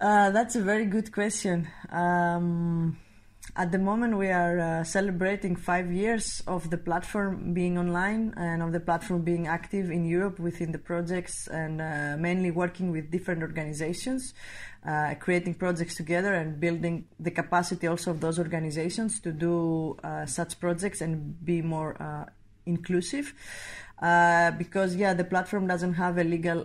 Uh, 0.00 0.30
that's 0.30 0.56
a 0.56 0.60
very 0.60 0.86
good 0.86 1.12
question. 1.12 1.68
Um, 1.90 2.98
at 3.54 3.70
the 3.70 3.78
moment, 3.78 4.16
we 4.16 4.28
are 4.28 4.58
uh, 4.58 4.84
celebrating 4.84 5.56
five 5.56 5.92
years 5.92 6.42
of 6.46 6.70
the 6.70 6.78
platform 6.78 7.52
being 7.52 7.76
online 7.76 8.32
and 8.38 8.62
of 8.62 8.72
the 8.72 8.80
platform 8.80 9.20
being 9.20 9.46
active 9.46 9.90
in 9.90 10.06
Europe 10.06 10.38
within 10.38 10.72
the 10.72 10.78
projects 10.78 11.48
and 11.48 11.82
uh, 11.82 12.16
mainly 12.18 12.50
working 12.50 12.90
with 12.90 13.10
different 13.10 13.42
organizations, 13.42 14.32
uh, 14.86 15.14
creating 15.20 15.52
projects 15.52 15.94
together 15.96 16.32
and 16.32 16.60
building 16.60 17.04
the 17.20 17.30
capacity 17.30 17.86
also 17.86 18.12
of 18.12 18.20
those 18.20 18.38
organizations 18.38 19.20
to 19.20 19.30
do 19.32 19.98
uh, 20.02 20.24
such 20.24 20.58
projects 20.58 21.02
and 21.02 21.44
be 21.44 21.60
more 21.60 22.00
uh, 22.02 22.24
inclusive. 22.64 23.34
Uh, 24.00 24.50
because, 24.52 24.96
yeah, 24.96 25.12
the 25.12 25.24
platform 25.24 25.66
doesn't 25.66 25.92
have 25.92 26.16
a 26.16 26.24
legal 26.24 26.64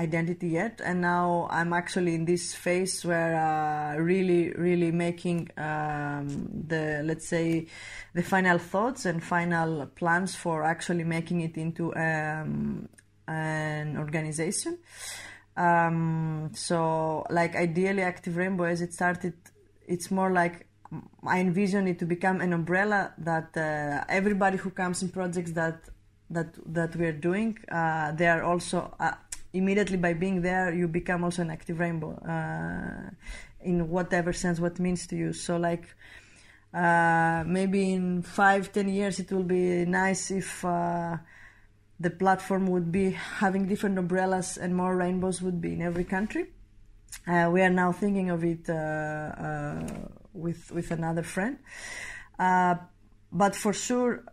identity 0.00 0.48
yet. 0.48 0.80
And 0.82 1.00
now 1.00 1.46
i'm 1.50 1.72
actually 1.72 2.14
in 2.14 2.24
this 2.24 2.54
phase 2.54 3.04
where 3.04 3.34
uh, 3.36 3.96
really 3.96 4.52
really 4.52 4.90
making 4.90 5.50
um, 5.56 6.26
the 6.72 7.02
let's 7.04 7.26
say 7.28 7.66
the 8.14 8.22
final 8.22 8.58
thoughts 8.58 9.04
and 9.04 9.22
final 9.22 9.86
plans 9.86 10.34
for 10.34 10.64
actually 10.64 11.04
making 11.04 11.42
it 11.42 11.56
into 11.56 11.94
um, 11.94 12.88
an 13.28 13.96
organization. 13.96 14.78
Um, 15.56 16.50
so 16.54 17.24
like 17.30 17.54
ideally 17.54 18.02
active 18.02 18.36
rainbow 18.36 18.64
as 18.64 18.80
it 18.80 18.92
started 18.94 19.34
it's 19.86 20.10
more 20.10 20.30
like 20.30 20.66
i 21.26 21.38
envision 21.40 21.86
it 21.86 21.98
to 21.98 22.06
become 22.06 22.40
an 22.40 22.52
umbrella 22.52 23.12
that 23.18 23.50
uh, 23.56 24.04
everybody 24.08 24.56
who 24.56 24.70
comes 24.70 25.02
in 25.02 25.08
projects 25.08 25.52
that 25.52 25.78
that 26.30 26.54
that 26.66 26.96
we're 26.96 27.18
doing 27.28 27.58
uh, 27.70 28.12
they 28.12 28.26
are 28.26 28.42
also 28.42 28.94
uh, 28.98 29.12
immediately 29.52 29.96
by 29.96 30.12
being 30.14 30.42
there 30.42 30.72
you 30.72 30.86
become 30.88 31.24
also 31.24 31.42
an 31.42 31.50
active 31.50 31.78
rainbow 31.80 32.14
uh, 32.28 33.10
in 33.62 33.88
whatever 33.88 34.32
sense 34.32 34.60
what 34.60 34.78
means 34.78 35.06
to 35.06 35.16
you. 35.16 35.32
So 35.32 35.56
like 35.56 35.84
uh, 36.72 37.42
maybe 37.46 37.92
in 37.92 38.22
five 38.22 38.72
ten 38.72 38.88
years 38.88 39.18
it 39.18 39.32
will 39.32 39.42
be 39.42 39.84
nice 39.84 40.30
if 40.30 40.64
uh, 40.64 41.16
the 41.98 42.10
platform 42.10 42.66
would 42.68 42.90
be 42.92 43.10
having 43.10 43.66
different 43.66 43.98
umbrellas 43.98 44.56
and 44.56 44.74
more 44.74 44.96
rainbows 44.96 45.42
would 45.42 45.60
be 45.60 45.72
in 45.72 45.82
every 45.82 46.04
country. 46.04 46.46
Uh, 47.26 47.50
we 47.52 47.60
are 47.60 47.70
now 47.70 47.92
thinking 47.92 48.30
of 48.30 48.44
it 48.44 48.70
uh, 48.70 48.72
uh, 48.72 49.86
with 50.32 50.70
with 50.70 50.90
another 50.92 51.22
friend. 51.22 51.58
But 53.32 53.54
for 53.54 53.72
sure 53.72 54.24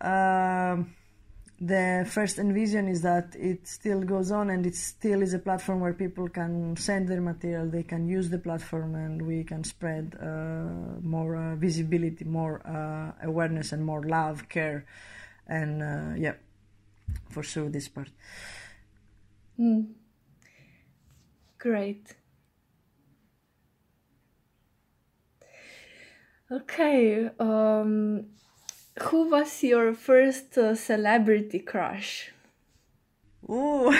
the 1.59 2.07
first 2.07 2.37
envision 2.37 2.87
is 2.87 3.01
that 3.01 3.35
it 3.35 3.67
still 3.67 4.01
goes 4.01 4.31
on 4.31 4.51
and 4.51 4.65
it 4.65 4.75
still 4.75 5.23
is 5.23 5.33
a 5.33 5.39
platform 5.39 5.79
where 5.79 5.93
people 5.93 6.29
can 6.29 6.75
send 6.77 7.07
their 7.07 7.21
material, 7.21 7.67
they 7.67 7.83
can 7.83 8.07
use 8.07 8.29
the 8.29 8.37
platform, 8.37 8.93
and 8.93 9.25
we 9.25 9.43
can 9.43 9.63
spread 9.63 10.15
uh, 10.21 10.99
more 11.01 11.35
uh, 11.35 11.55
visibility, 11.55 12.25
more 12.25 12.61
uh, 12.67 13.25
awareness, 13.25 13.71
and 13.71 13.83
more 13.83 14.03
love, 14.03 14.47
care, 14.49 14.85
and 15.47 15.81
uh, 15.81 16.13
yeah, 16.15 16.33
for 17.29 17.41
sure, 17.41 17.69
this 17.69 17.87
part. 17.87 18.09
Mm. 19.59 19.87
Great. 21.57 22.15
Okay. 26.51 27.29
Um, 27.39 28.27
who 29.03 29.29
was 29.29 29.63
your 29.63 29.93
first 29.93 30.57
uh, 30.57 30.75
celebrity 30.75 31.59
crush? 31.59 32.31
Oh, 33.47 33.89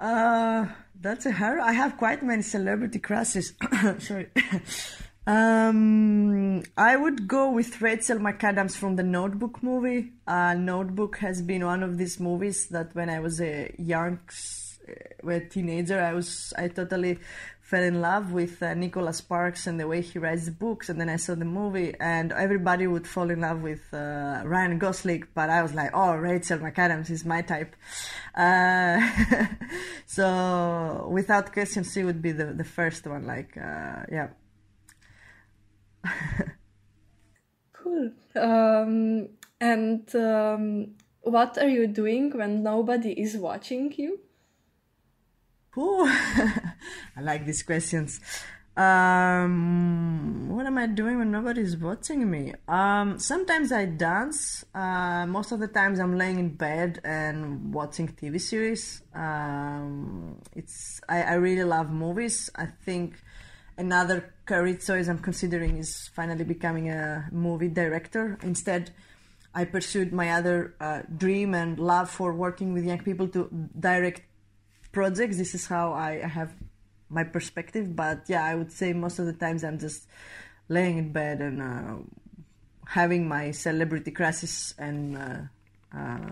uh, 0.00 0.66
that's 1.00 1.26
a 1.26 1.32
hard. 1.32 1.60
I 1.60 1.72
have 1.72 1.96
quite 1.96 2.22
many 2.22 2.42
celebrity 2.42 2.98
crushes. 2.98 3.52
Sorry. 3.98 4.28
um, 5.26 6.62
I 6.76 6.96
would 6.96 7.28
go 7.28 7.50
with 7.50 7.80
Rachel 7.80 8.18
McAdams 8.18 8.76
from 8.76 8.96
the 8.96 9.04
Notebook 9.04 9.62
movie. 9.62 10.12
Uh, 10.26 10.54
Notebook 10.54 11.18
has 11.18 11.42
been 11.42 11.64
one 11.64 11.82
of 11.82 11.98
these 11.98 12.18
movies 12.18 12.68
that 12.68 12.94
when 12.94 13.08
I 13.08 13.20
was 13.20 13.40
a 13.40 13.74
young, 13.78 14.20
a 15.26 15.40
teenager, 15.40 16.00
I 16.00 16.12
was 16.14 16.52
I 16.56 16.68
totally 16.68 17.18
fell 17.68 17.82
in 17.82 18.00
love 18.00 18.32
with 18.32 18.62
uh, 18.62 18.72
Nicholas 18.72 19.18
Sparks 19.18 19.66
and 19.66 19.78
the 19.78 19.86
way 19.86 20.00
he 20.00 20.18
writes 20.18 20.46
the 20.46 20.50
books. 20.50 20.88
And 20.88 20.98
then 20.98 21.10
I 21.10 21.16
saw 21.16 21.34
the 21.34 21.44
movie, 21.44 21.94
and 22.00 22.32
everybody 22.32 22.86
would 22.86 23.06
fall 23.06 23.28
in 23.30 23.42
love 23.42 23.60
with 23.60 23.82
uh, 23.92 24.40
Ryan 24.44 24.78
Gosling. 24.78 25.24
But 25.34 25.50
I 25.50 25.62
was 25.62 25.74
like, 25.74 25.90
oh, 25.92 26.14
Rachel 26.16 26.58
McAdams 26.58 27.10
is 27.10 27.26
my 27.26 27.42
type. 27.42 27.76
Uh, 28.34 29.00
so 30.06 31.08
without 31.10 31.52
question, 31.52 31.84
she 31.84 32.04
would 32.04 32.22
be 32.22 32.32
the, 32.32 32.46
the 32.46 32.64
first 32.64 33.06
one. 33.06 33.26
Like, 33.26 33.54
uh, 33.58 34.04
yeah. 34.10 34.28
cool. 37.74 38.10
Um, 38.34 39.28
and 39.60 40.14
um, 40.16 40.94
what 41.20 41.58
are 41.58 41.68
you 41.68 41.86
doing 41.86 42.30
when 42.30 42.62
nobody 42.62 43.12
is 43.12 43.36
watching 43.36 43.92
you? 43.96 44.20
Ooh, 45.78 46.04
I 47.16 47.20
like 47.20 47.46
these 47.46 47.62
questions. 47.62 48.20
Um, 48.76 50.48
what 50.48 50.66
am 50.66 50.76
I 50.76 50.86
doing 50.86 51.18
when 51.18 51.30
nobody's 51.30 51.76
watching 51.76 52.28
me? 52.28 52.54
Um, 52.66 53.18
sometimes 53.18 53.70
I 53.70 53.84
dance. 53.84 54.64
Uh, 54.74 55.26
most 55.26 55.52
of 55.52 55.60
the 55.60 55.68
times 55.68 56.00
I'm 56.00 56.18
laying 56.18 56.38
in 56.40 56.50
bed 56.50 57.00
and 57.04 57.72
watching 57.72 58.08
TV 58.08 58.40
series. 58.40 59.02
Um, 59.14 60.40
it's 60.56 61.00
I, 61.08 61.22
I 61.22 61.34
really 61.34 61.64
love 61.64 61.90
movies. 61.90 62.50
I 62.56 62.66
think 62.66 63.14
another 63.76 64.34
career 64.46 64.76
choice 64.76 65.08
I'm 65.08 65.20
considering 65.20 65.78
is 65.78 66.10
finally 66.14 66.44
becoming 66.44 66.90
a 66.90 67.28
movie 67.30 67.68
director. 67.68 68.36
Instead, 68.42 68.90
I 69.54 69.64
pursued 69.64 70.12
my 70.12 70.30
other 70.30 70.74
uh, 70.80 71.02
dream 71.16 71.54
and 71.54 71.78
love 71.78 72.10
for 72.10 72.32
working 72.32 72.74
with 72.74 72.84
young 72.84 73.00
people 73.00 73.28
to 73.28 73.48
direct 73.78 74.22
projects. 74.92 75.36
This 75.36 75.54
is 75.54 75.66
how 75.66 75.92
I 75.92 76.26
have 76.26 76.52
my 77.08 77.24
perspective. 77.24 77.94
But 77.94 78.24
yeah, 78.28 78.44
I 78.44 78.54
would 78.54 78.72
say 78.72 78.92
most 78.92 79.18
of 79.18 79.26
the 79.26 79.32
times 79.32 79.64
I'm 79.64 79.78
just 79.78 80.06
laying 80.68 80.98
in 80.98 81.12
bed 81.12 81.40
and 81.40 81.62
uh, 81.62 81.96
having 82.86 83.28
my 83.28 83.50
celebrity 83.50 84.10
crashes 84.10 84.74
and 84.78 85.16
uh, 85.16 85.96
uh, 85.96 86.30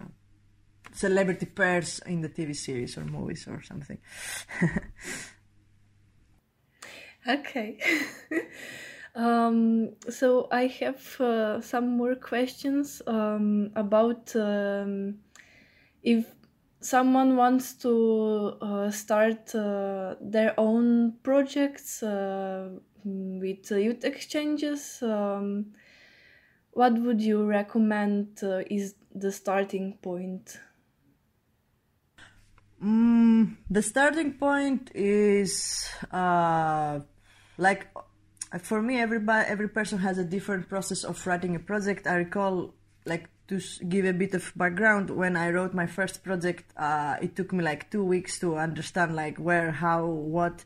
celebrity 0.93 1.47
pairs 1.47 2.01
in 2.07 2.23
the 2.23 2.29
TV 2.29 2.55
series 2.55 2.97
or 2.97 3.05
movies 3.05 3.47
or 3.49 3.63
something. 3.63 3.99
okay. 7.29 7.79
um, 9.15 9.95
so 10.09 10.49
I 10.51 10.67
have 10.81 11.21
uh, 11.21 11.61
some 11.61 11.97
more 11.97 12.15
questions 12.15 13.03
um, 13.07 13.71
about 13.75 14.35
um, 14.37 15.19
if 16.03 16.27
someone 16.87 17.37
wants 17.37 17.75
to 17.75 18.57
uh, 18.61 18.91
start 18.91 19.55
uh, 19.55 20.15
their 20.21 20.55
own 20.59 21.15
projects 21.23 22.03
uh, 22.03 22.71
with 23.05 23.71
youth 23.71 24.05
exchanges, 24.05 25.03
um, 25.03 25.73
what 26.71 26.93
would 26.93 27.21
you 27.21 27.45
recommend 27.45 28.39
uh, 28.43 28.63
is 28.71 28.95
the 29.15 29.33
starting 29.33 29.99
point? 30.03 30.59
Mm, 32.83 33.57
the 33.71 33.83
starting 33.83 34.35
point 34.35 34.91
is 34.95 35.89
uh, 36.13 37.01
like 37.57 37.89
for 38.63 38.83
me 38.83 39.01
everybody 39.01 39.49
every 39.49 39.69
person 39.69 39.99
has 39.99 40.19
a 40.19 40.25
different 40.25 40.69
process 40.69 41.03
of 41.05 41.27
writing 41.27 41.57
a 41.57 41.59
project 41.59 42.07
i 42.07 42.15
recall 42.15 42.75
like 43.05 43.29
to 43.49 43.61
give 43.89 44.05
a 44.05 44.13
bit 44.13 44.35
of 44.35 44.53
background 44.57 45.11
when 45.11 45.37
i 45.37 45.51
wrote 45.51 45.75
my 45.75 45.87
first 45.87 46.23
project 46.25 46.65
uh, 46.77 47.17
it 47.23 47.37
took 47.37 47.53
me 47.53 47.63
like 47.63 47.91
two 47.91 48.05
weeks 48.05 48.39
to 48.39 48.57
understand 48.57 49.15
like 49.15 49.39
where 49.39 49.71
how 49.71 50.05
what. 50.07 50.65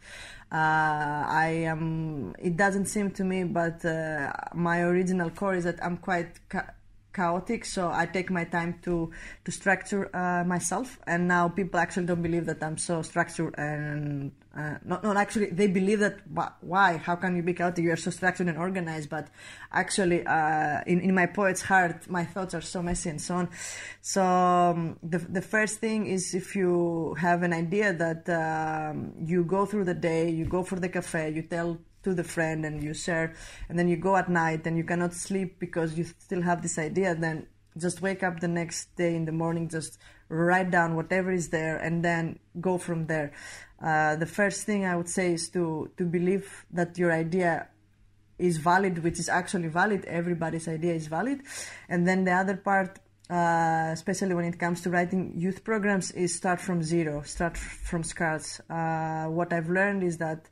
Uh, 0.53 1.23
i 1.29 1.47
am 1.65 2.35
it 2.41 2.57
doesn't 2.57 2.87
seem 2.87 3.09
to 3.09 3.23
me 3.23 3.45
but 3.45 3.85
uh, 3.85 4.33
my 4.53 4.81
original 4.83 5.31
core 5.31 5.55
is 5.55 5.63
that 5.63 5.79
i'm 5.81 5.97
quite 5.97 6.41
ca- 6.49 6.73
chaotic 7.13 7.65
so 7.65 7.91
i 7.91 8.07
take 8.07 8.31
my 8.31 8.45
time 8.45 8.79
to 8.83 9.11
to 9.45 9.51
structure 9.51 10.15
uh, 10.15 10.45
myself. 10.45 10.99
And 11.07 11.29
now 11.29 11.49
people 11.49 11.81
actually 11.81 12.07
don't 12.07 12.23
believe 12.23 12.47
that 12.47 12.63
i'm 12.63 12.79
so 12.79 13.03
structured 13.03 13.55
and 13.59 14.33
uh, 14.57 14.77
not, 14.85 15.05
not 15.05 15.17
actually 15.17 15.47
they 15.47 15.69
believe 15.69 16.01
that 16.01 16.19
why? 16.61 16.97
How 16.97 17.15
can 17.17 17.37
you 17.37 17.43
be 17.43 17.55
chaotic? 17.55 17.85
You 17.85 17.93
are 17.93 17.97
so 17.97 18.11
structured 18.11 18.49
and 18.49 18.59
organized. 18.59 19.09
But 19.09 19.29
actually 19.73 20.27
uh, 20.27 20.81
in, 20.87 21.01
in 21.01 21.15
my 21.15 21.27
poet's 21.27 21.63
heart 21.63 22.09
my 22.09 22.25
thoughts 22.25 22.55
are 22.55 22.61
so 22.61 22.83
messy 22.83 23.11
and 23.11 23.21
so 23.21 23.35
on. 23.37 23.49
So 24.03 24.25
um, 24.25 24.99
the, 25.03 25.19
the 25.19 25.43
first 25.43 25.79
thing 25.79 26.07
is 26.07 26.35
if 26.35 26.57
you 26.57 27.15
have 27.19 27.43
an 27.43 27.53
idea 27.53 27.93
that 27.93 28.29
um, 28.29 29.13
you 29.25 29.45
go 29.45 29.67
through 29.67 29.85
the 29.85 29.95
day 29.95 30.31
you 30.31 30.45
go 30.45 30.63
for 30.63 30.79
the 30.81 30.89
cafe 30.89 31.31
you 31.31 31.43
tell 31.43 31.79
to 32.03 32.15
the 32.15 32.25
friend 32.25 32.65
and 32.65 32.83
you 32.83 32.95
share 32.95 33.35
and 33.69 33.79
then 33.79 33.89
you 33.89 33.97
go 33.97 34.17
at 34.17 34.29
night 34.29 34.67
and 34.67 34.77
you 34.77 34.85
cannot 34.85 35.13
sleep 35.13 35.59
because 35.59 35.97
you 35.99 36.05
still 36.05 36.43
have 36.43 36.63
this 36.63 36.79
idea 36.79 37.15
then 37.15 37.47
just 37.77 38.03
wake 38.03 38.23
up 38.23 38.41
the 38.41 38.49
next 38.49 38.95
day 38.97 39.15
in 39.15 39.25
the 39.25 39.33
morning 39.33 39.69
just 39.69 39.99
write 40.29 40.71
down 40.71 40.97
whatever 40.97 41.31
is 41.33 41.49
there 41.51 41.77
and 41.77 42.05
then 42.05 42.39
go 42.61 42.79
from 42.79 43.07
there. 43.07 43.33
Uh, 43.83 44.17
the 44.17 44.27
first 44.27 44.65
thing 44.65 44.85
i 44.85 44.95
would 44.95 45.09
say 45.09 45.33
is 45.33 45.49
to 45.49 45.91
to 45.97 46.05
believe 46.05 46.65
that 46.71 46.99
your 46.99 47.13
idea 47.13 47.69
is 48.39 48.57
valid 48.59 49.03
which 49.05 49.19
is 49.19 49.29
actually 49.29 49.69
valid. 49.69 50.05
Everybody's 50.07 50.69
idea 50.69 50.95
is 50.95 51.07
valid. 51.07 51.43
And 51.89 52.07
then 52.07 52.25
the 52.25 52.33
other 52.33 52.57
part 52.57 52.99
uh, 53.29 53.91
especially 53.93 54.35
when 54.35 54.45
it 54.45 54.59
comes 54.59 54.81
to 54.81 54.91
writing 54.91 55.33
youth 55.37 55.63
programs 55.63 56.11
is 56.13 56.35
start 56.35 56.61
from 56.61 56.83
zero 56.83 57.23
start 57.23 57.57
from 57.57 58.03
scratch. 58.03 58.61
Uh, 58.69 59.27
what 59.27 59.53
i've 59.53 59.69
learned 59.69 60.03
is 60.03 60.17
that 60.19 60.49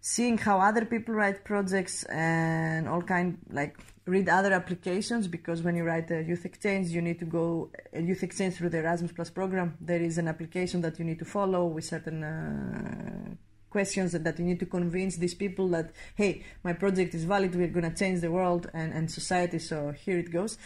seeing 0.00 0.38
how 0.38 0.58
other 0.58 0.84
people 0.84 1.14
write 1.14 1.44
projects 1.44 2.04
and 2.04 2.88
all 2.88 3.02
kind 3.02 3.38
like 3.50 3.76
read 4.06 4.28
other 4.28 4.52
applications 4.52 5.28
because 5.28 5.62
when 5.62 5.76
you 5.76 5.84
write 5.84 6.10
a 6.10 6.22
youth 6.22 6.44
exchange 6.44 6.88
you 6.88 7.02
need 7.02 7.18
to 7.18 7.26
go 7.26 7.70
a 7.92 8.00
youth 8.00 8.22
exchange 8.22 8.54
through 8.54 8.70
the 8.70 8.78
erasmus 8.78 9.12
plus 9.12 9.30
program 9.30 9.76
there 9.80 10.00
is 10.00 10.18
an 10.18 10.26
application 10.26 10.80
that 10.80 10.98
you 10.98 11.04
need 11.04 11.18
to 11.18 11.24
follow 11.24 11.66
with 11.66 11.84
certain 11.84 12.24
uh, 12.24 13.34
questions 13.68 14.12
that, 14.12 14.24
that 14.24 14.38
you 14.38 14.44
need 14.44 14.58
to 14.58 14.66
convince 14.66 15.16
these 15.16 15.34
people 15.34 15.68
that 15.68 15.92
hey 16.16 16.42
my 16.64 16.72
project 16.72 17.14
is 17.14 17.24
valid 17.24 17.54
we're 17.54 17.68
going 17.68 17.88
to 17.88 17.96
change 17.96 18.20
the 18.20 18.30
world 18.30 18.68
and, 18.74 18.92
and 18.92 19.10
society 19.10 19.58
so 19.58 19.92
here 19.92 20.18
it 20.18 20.32
goes. 20.32 20.58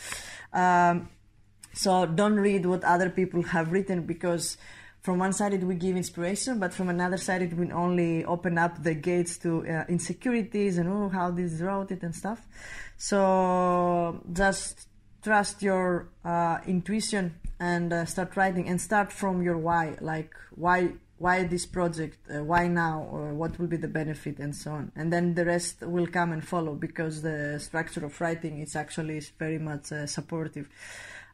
Um, 0.52 1.08
so 1.74 2.06
don't 2.06 2.36
read 2.36 2.66
what 2.66 2.84
other 2.84 3.10
people 3.10 3.42
have 3.42 3.72
written 3.72 4.02
because 4.02 4.56
from 5.04 5.18
one 5.18 5.34
side 5.34 5.52
it 5.52 5.62
will 5.62 5.76
give 5.76 5.96
inspiration, 5.98 6.58
but 6.58 6.72
from 6.72 6.88
another 6.88 7.18
side 7.18 7.42
it 7.42 7.52
will 7.54 7.70
only 7.74 8.24
open 8.24 8.56
up 8.56 8.82
the 8.82 8.94
gates 8.94 9.36
to 9.36 9.50
uh, 9.68 9.84
insecurities 9.86 10.78
and 10.78 10.88
oh 10.88 11.10
how 11.10 11.30
this 11.30 11.60
wrote 11.60 11.90
it 11.90 12.02
and 12.02 12.14
stuff. 12.16 12.40
So 12.96 14.22
just 14.32 14.88
trust 15.22 15.62
your 15.62 16.08
uh, 16.24 16.58
intuition 16.66 17.34
and 17.60 17.92
uh, 17.92 18.06
start 18.06 18.34
writing 18.34 18.66
and 18.66 18.80
start 18.80 19.12
from 19.12 19.42
your 19.42 19.58
why, 19.58 19.98
like 20.00 20.32
why 20.54 20.92
why 21.18 21.44
this 21.44 21.66
project, 21.66 22.18
uh, 22.30 22.42
why 22.42 22.66
now, 22.66 23.06
or 23.12 23.34
what 23.34 23.58
will 23.58 23.68
be 23.68 23.76
the 23.76 23.88
benefit, 23.88 24.38
and 24.38 24.56
so 24.56 24.72
on. 24.72 24.90
And 24.96 25.12
then 25.12 25.34
the 25.34 25.44
rest 25.44 25.82
will 25.82 26.06
come 26.06 26.32
and 26.32 26.42
follow 26.42 26.74
because 26.74 27.20
the 27.20 27.58
structure 27.60 28.04
of 28.06 28.18
writing 28.22 28.60
is 28.60 28.74
actually 28.74 29.20
very 29.38 29.58
much 29.58 29.92
uh, 29.92 30.06
supportive. 30.06 30.66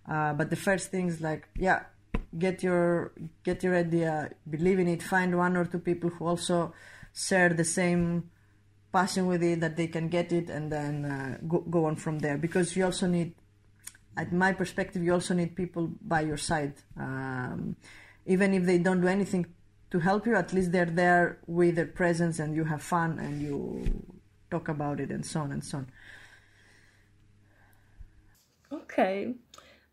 Uh, 0.08 0.32
but 0.34 0.50
the 0.50 0.56
first 0.56 0.90
things 0.90 1.20
like 1.20 1.48
yeah 1.56 1.84
get 2.38 2.62
your 2.62 3.12
get 3.44 3.62
your 3.62 3.76
idea, 3.76 4.30
believe 4.48 4.78
in 4.78 4.88
it, 4.88 5.02
find 5.02 5.36
one 5.36 5.56
or 5.56 5.64
two 5.64 5.78
people 5.78 6.10
who 6.10 6.26
also 6.26 6.72
share 7.12 7.50
the 7.50 7.64
same 7.64 8.30
passion 8.92 9.26
with 9.26 9.42
it 9.42 9.60
that 9.60 9.76
they 9.76 9.86
can 9.86 10.08
get 10.08 10.32
it, 10.32 10.50
and 10.50 10.70
then 10.70 11.04
uh, 11.04 11.38
go 11.46 11.60
go 11.60 11.84
on 11.86 11.96
from 11.96 12.18
there. 12.20 12.36
Because 12.38 12.76
you 12.76 12.84
also 12.84 13.06
need, 13.06 13.34
at 14.16 14.32
my 14.32 14.52
perspective, 14.52 15.02
you 15.02 15.12
also 15.12 15.34
need 15.34 15.56
people 15.56 15.90
by 16.02 16.20
your 16.22 16.36
side, 16.36 16.74
um, 16.96 17.76
even 18.26 18.54
if 18.54 18.64
they 18.64 18.78
don't 18.78 19.00
do 19.00 19.08
anything 19.08 19.46
to 19.90 19.98
help 19.98 20.26
you. 20.26 20.36
At 20.36 20.52
least 20.52 20.72
they're 20.72 20.86
there 20.86 21.38
with 21.46 21.76
their 21.76 21.86
presence, 21.86 22.38
and 22.38 22.54
you 22.54 22.64
have 22.64 22.82
fun, 22.82 23.18
and 23.18 23.42
you 23.42 24.04
talk 24.50 24.68
about 24.68 25.00
it, 25.00 25.10
and 25.10 25.24
so 25.24 25.40
on 25.40 25.52
and 25.52 25.64
so 25.64 25.78
on. 25.78 25.86
Okay. 28.72 29.34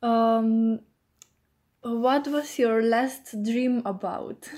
Um, 0.04 0.82
what 1.88 2.28
was 2.28 2.60
your 2.60 2.84
last 2.84 3.36
dream 3.44 3.82
about? 3.86 4.50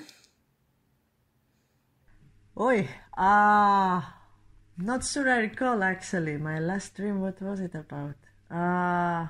Oi, 2.60 2.90
ah, 3.16 3.98
uh, 3.98 4.84
not 4.84 5.06
sure 5.06 5.30
I 5.30 5.40
recall 5.40 5.84
actually. 5.84 6.38
My 6.38 6.60
last 6.60 6.96
dream, 6.96 7.22
what 7.22 7.42
was 7.42 7.60
it 7.60 7.76
about? 7.76 8.16
Ah, 8.52 8.58
uh, 8.58 9.28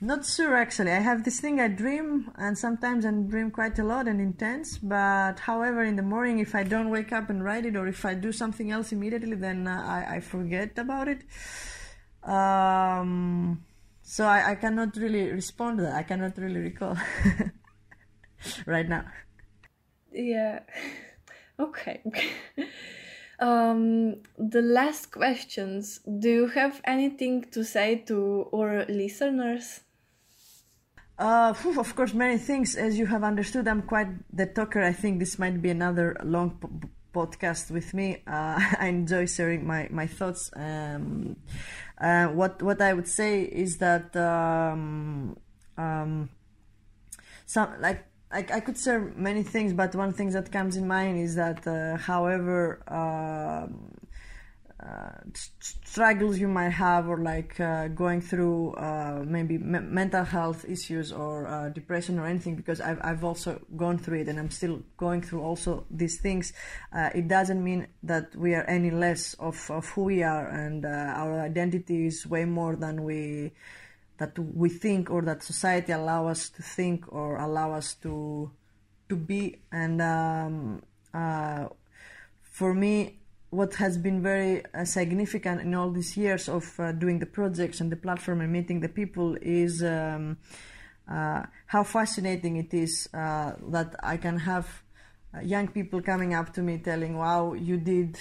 not 0.00 0.24
sure 0.24 0.54
actually. 0.54 0.92
I 0.92 1.00
have 1.00 1.24
this 1.24 1.40
thing 1.40 1.60
I 1.60 1.68
dream, 1.68 2.30
and 2.36 2.56
sometimes 2.56 3.04
I 3.04 3.10
dream 3.10 3.50
quite 3.50 3.78
a 3.78 3.84
lot 3.84 4.06
and 4.06 4.20
intense. 4.20 4.78
But 4.78 5.40
however, 5.40 5.82
in 5.82 5.96
the 5.96 6.02
morning, 6.02 6.38
if 6.38 6.54
I 6.54 6.62
don't 6.62 6.90
wake 6.90 7.12
up 7.12 7.30
and 7.30 7.42
write 7.42 7.66
it, 7.66 7.74
or 7.74 7.88
if 7.88 8.04
I 8.04 8.14
do 8.14 8.30
something 8.30 8.70
else 8.70 8.92
immediately, 8.92 9.34
then 9.34 9.66
uh, 9.66 9.82
I, 9.84 10.16
I 10.16 10.20
forget 10.20 10.78
about 10.78 11.08
it. 11.08 11.22
Um, 12.22 13.64
so 14.08 14.24
I, 14.24 14.52
I 14.52 14.54
cannot 14.54 14.96
really 14.96 15.30
respond 15.30 15.78
to 15.78 15.84
that. 15.84 15.94
I 15.94 16.02
cannot 16.02 16.38
really 16.38 16.60
recall 16.60 16.96
right 18.66 18.88
now. 18.88 19.04
Yeah. 20.10 20.60
Okay. 21.60 22.00
um, 23.40 24.22
the 24.38 24.62
last 24.62 25.10
questions. 25.10 25.98
Do 26.06 26.28
you 26.28 26.46
have 26.46 26.80
anything 26.84 27.46
to 27.50 27.64
say 27.64 27.96
to 28.06 28.48
our 28.54 28.84
listeners? 28.84 29.80
Uh, 31.18 31.52
of 31.76 31.96
course, 31.96 32.14
many 32.14 32.38
things. 32.38 32.76
As 32.76 32.96
you 32.96 33.06
have 33.06 33.24
understood, 33.24 33.66
I'm 33.66 33.82
quite 33.82 34.06
the 34.32 34.46
talker. 34.46 34.84
I 34.84 34.92
think 34.92 35.18
this 35.18 35.36
might 35.36 35.60
be 35.60 35.70
another 35.70 36.16
long 36.22 36.60
podcast 37.14 37.70
with 37.70 37.94
me. 37.94 38.22
Uh, 38.26 38.60
I 38.78 38.88
enjoy 38.88 39.26
sharing 39.26 39.66
my 39.66 39.88
my 39.90 40.06
thoughts. 40.06 40.50
Um, 40.54 41.36
uh, 42.00 42.28
what 42.28 42.62
what 42.62 42.80
I 42.80 42.92
would 42.92 43.08
say 43.08 43.42
is 43.42 43.78
that 43.78 44.14
um, 44.16 45.36
um, 45.76 46.28
some 47.46 47.80
like 47.80 48.04
I, 48.30 48.44
I 48.52 48.60
could 48.60 48.76
say 48.76 48.98
many 49.16 49.42
things, 49.42 49.72
but 49.72 49.94
one 49.94 50.12
thing 50.12 50.30
that 50.30 50.52
comes 50.52 50.76
in 50.76 50.86
mind 50.86 51.18
is 51.18 51.34
that, 51.36 51.66
uh, 51.66 51.96
however, 51.96 52.82
uh, 52.86 53.66
struggles 55.60 56.38
you 56.38 56.48
might 56.48 56.70
have, 56.70 57.08
or 57.08 57.18
like 57.18 57.58
uh, 57.58 57.88
going 57.88 58.20
through 58.20 58.74
uh, 58.74 59.24
maybe 59.26 59.56
m- 59.56 59.92
mental 59.92 60.24
health 60.24 60.64
issues 60.68 61.12
or 61.12 61.46
uh, 61.46 61.68
depression 61.70 62.18
or 62.18 62.26
anything, 62.26 62.54
because 62.54 62.80
I've 62.80 63.00
I've 63.02 63.24
also 63.24 63.60
gone 63.76 63.98
through 63.98 64.20
it, 64.20 64.28
and 64.28 64.38
I'm 64.38 64.50
still 64.50 64.82
going 64.96 65.22
through 65.22 65.42
also 65.42 65.84
these 65.90 66.20
things. 66.20 66.52
it 66.94 67.26
doesn't 67.28 67.62
mean 67.62 67.88
that 68.02 68.34
we 68.36 68.54
are 68.54 68.64
any 68.64 68.90
less 68.90 69.34
of, 69.34 69.70
of 69.70 69.86
who 69.90 70.04
we 70.04 70.22
are, 70.22 70.46
and 70.48 70.86
our 70.86 71.40
identity 71.40 72.06
is 72.06 72.26
way 72.26 72.44
more 72.44 72.76
than 72.76 73.02
we 73.02 73.52
that 74.18 74.36
we 74.38 74.68
think 74.68 75.10
or 75.10 75.22
that 75.22 75.42
society 75.42 75.92
allow 75.92 76.26
us 76.26 76.50
to 76.50 76.62
think 76.62 77.10
or 77.12 77.38
allow 77.38 77.72
us 77.72 77.94
to 77.94 78.50
to 79.08 79.16
be 79.16 79.58
and 79.72 80.02
um, 80.02 80.82
uh, 81.14 81.66
for 82.42 82.74
me 82.74 83.17
what 83.50 83.74
has 83.74 83.96
been 83.96 84.22
very 84.22 84.62
uh, 84.74 84.84
significant 84.84 85.60
in 85.60 85.74
all 85.74 85.90
these 85.90 86.16
years 86.16 86.48
of 86.48 86.78
uh, 86.78 86.92
doing 86.92 87.18
the 87.18 87.26
projects 87.26 87.80
and 87.80 87.90
the 87.90 87.96
platform 87.96 88.40
and 88.40 88.52
meeting 88.52 88.80
the 88.80 88.88
people 88.88 89.36
is 89.40 89.82
um, 89.82 90.36
uh, 91.10 91.42
how 91.66 91.82
fascinating 91.82 92.56
it 92.56 92.74
is 92.74 93.08
uh, 93.14 93.52
that 93.70 93.94
I 94.02 94.18
can 94.18 94.38
have 94.38 94.82
uh, 95.34 95.40
young 95.40 95.68
people 95.68 96.02
coming 96.02 96.34
up 96.34 96.52
to 96.54 96.62
me 96.62 96.78
telling, 96.78 97.16
"Wow, 97.16 97.54
you 97.54 97.78
did." 97.78 98.18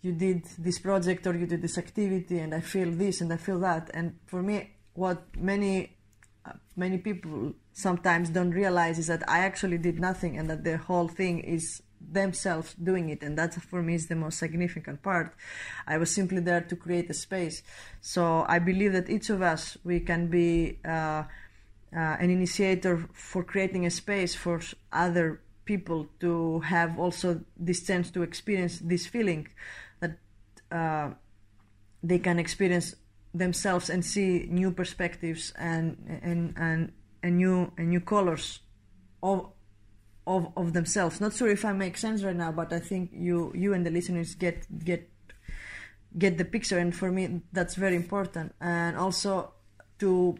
You 0.00 0.12
did 0.12 0.44
this 0.56 0.78
project 0.78 1.26
or 1.26 1.34
you 1.34 1.44
did 1.44 1.60
this 1.60 1.76
activity, 1.76 2.38
and 2.38 2.54
I 2.54 2.60
feel 2.60 2.88
this 2.88 3.20
and 3.20 3.32
I 3.32 3.36
feel 3.36 3.58
that. 3.58 3.90
And 3.92 4.16
for 4.26 4.44
me, 4.44 4.70
what 4.94 5.36
many 5.36 5.98
many 6.76 6.98
people 6.98 7.52
sometimes 7.72 8.30
don't 8.30 8.52
realize 8.52 8.98
is 8.98 9.08
that 9.08 9.28
I 9.28 9.40
actually 9.40 9.78
did 9.78 9.98
nothing 9.98 10.38
and 10.38 10.48
that 10.50 10.64
the 10.64 10.76
whole 10.76 11.08
thing 11.08 11.40
is 11.40 11.82
themselves 12.00 12.74
doing 12.74 13.08
it 13.08 13.22
and 13.22 13.36
that 13.38 13.54
for 13.54 13.82
me 13.82 13.94
is 13.94 14.06
the 14.06 14.16
most 14.16 14.38
significant 14.38 15.02
part. 15.02 15.34
I 15.86 15.98
was 15.98 16.14
simply 16.14 16.40
there 16.40 16.60
to 16.60 16.76
create 16.76 17.10
a 17.10 17.14
space. 17.14 17.62
So 18.00 18.44
i 18.48 18.58
believe 18.58 18.92
that 18.92 19.10
each 19.10 19.30
of 19.30 19.42
us 19.42 19.76
we 19.84 20.00
can 20.00 20.28
be 20.28 20.78
uh, 20.84 21.24
uh, 21.96 22.16
an 22.20 22.30
initiator 22.30 23.08
for 23.12 23.42
creating 23.42 23.86
a 23.86 23.90
space 23.90 24.34
for 24.34 24.60
other 24.92 25.40
people 25.64 26.06
to 26.20 26.60
have 26.60 26.98
also 26.98 27.40
this 27.56 27.86
chance 27.86 28.10
to 28.10 28.22
experience 28.22 28.78
this 28.78 29.06
feeling 29.06 29.48
that 30.00 30.18
uh, 30.72 31.10
they 32.02 32.18
can 32.18 32.38
experience 32.38 32.94
themselves 33.34 33.90
and 33.90 34.04
see 34.04 34.46
new 34.48 34.70
perspectives 34.70 35.52
and 35.58 35.96
and 36.22 36.54
and, 36.56 36.92
and 37.22 37.36
new 37.36 37.70
and 37.76 37.90
new 37.90 38.00
colors 38.00 38.60
of 39.22 39.52
of 40.28 40.52
of 40.56 40.72
themselves. 40.74 41.20
Not 41.20 41.32
sure 41.34 41.48
if 41.48 41.64
I 41.64 41.72
make 41.72 41.96
sense 41.96 42.22
right 42.22 42.36
now, 42.36 42.52
but 42.52 42.72
I 42.72 42.78
think 42.78 43.10
you 43.12 43.50
you 43.54 43.72
and 43.72 43.84
the 43.84 43.90
listeners 43.90 44.34
get 44.34 44.66
get 44.84 45.08
get 46.16 46.38
the 46.38 46.44
picture, 46.44 46.78
and 46.78 46.94
for 46.94 47.10
me 47.10 47.40
that's 47.52 47.74
very 47.74 47.96
important. 47.96 48.54
And 48.60 48.96
also 48.96 49.54
to 49.98 50.38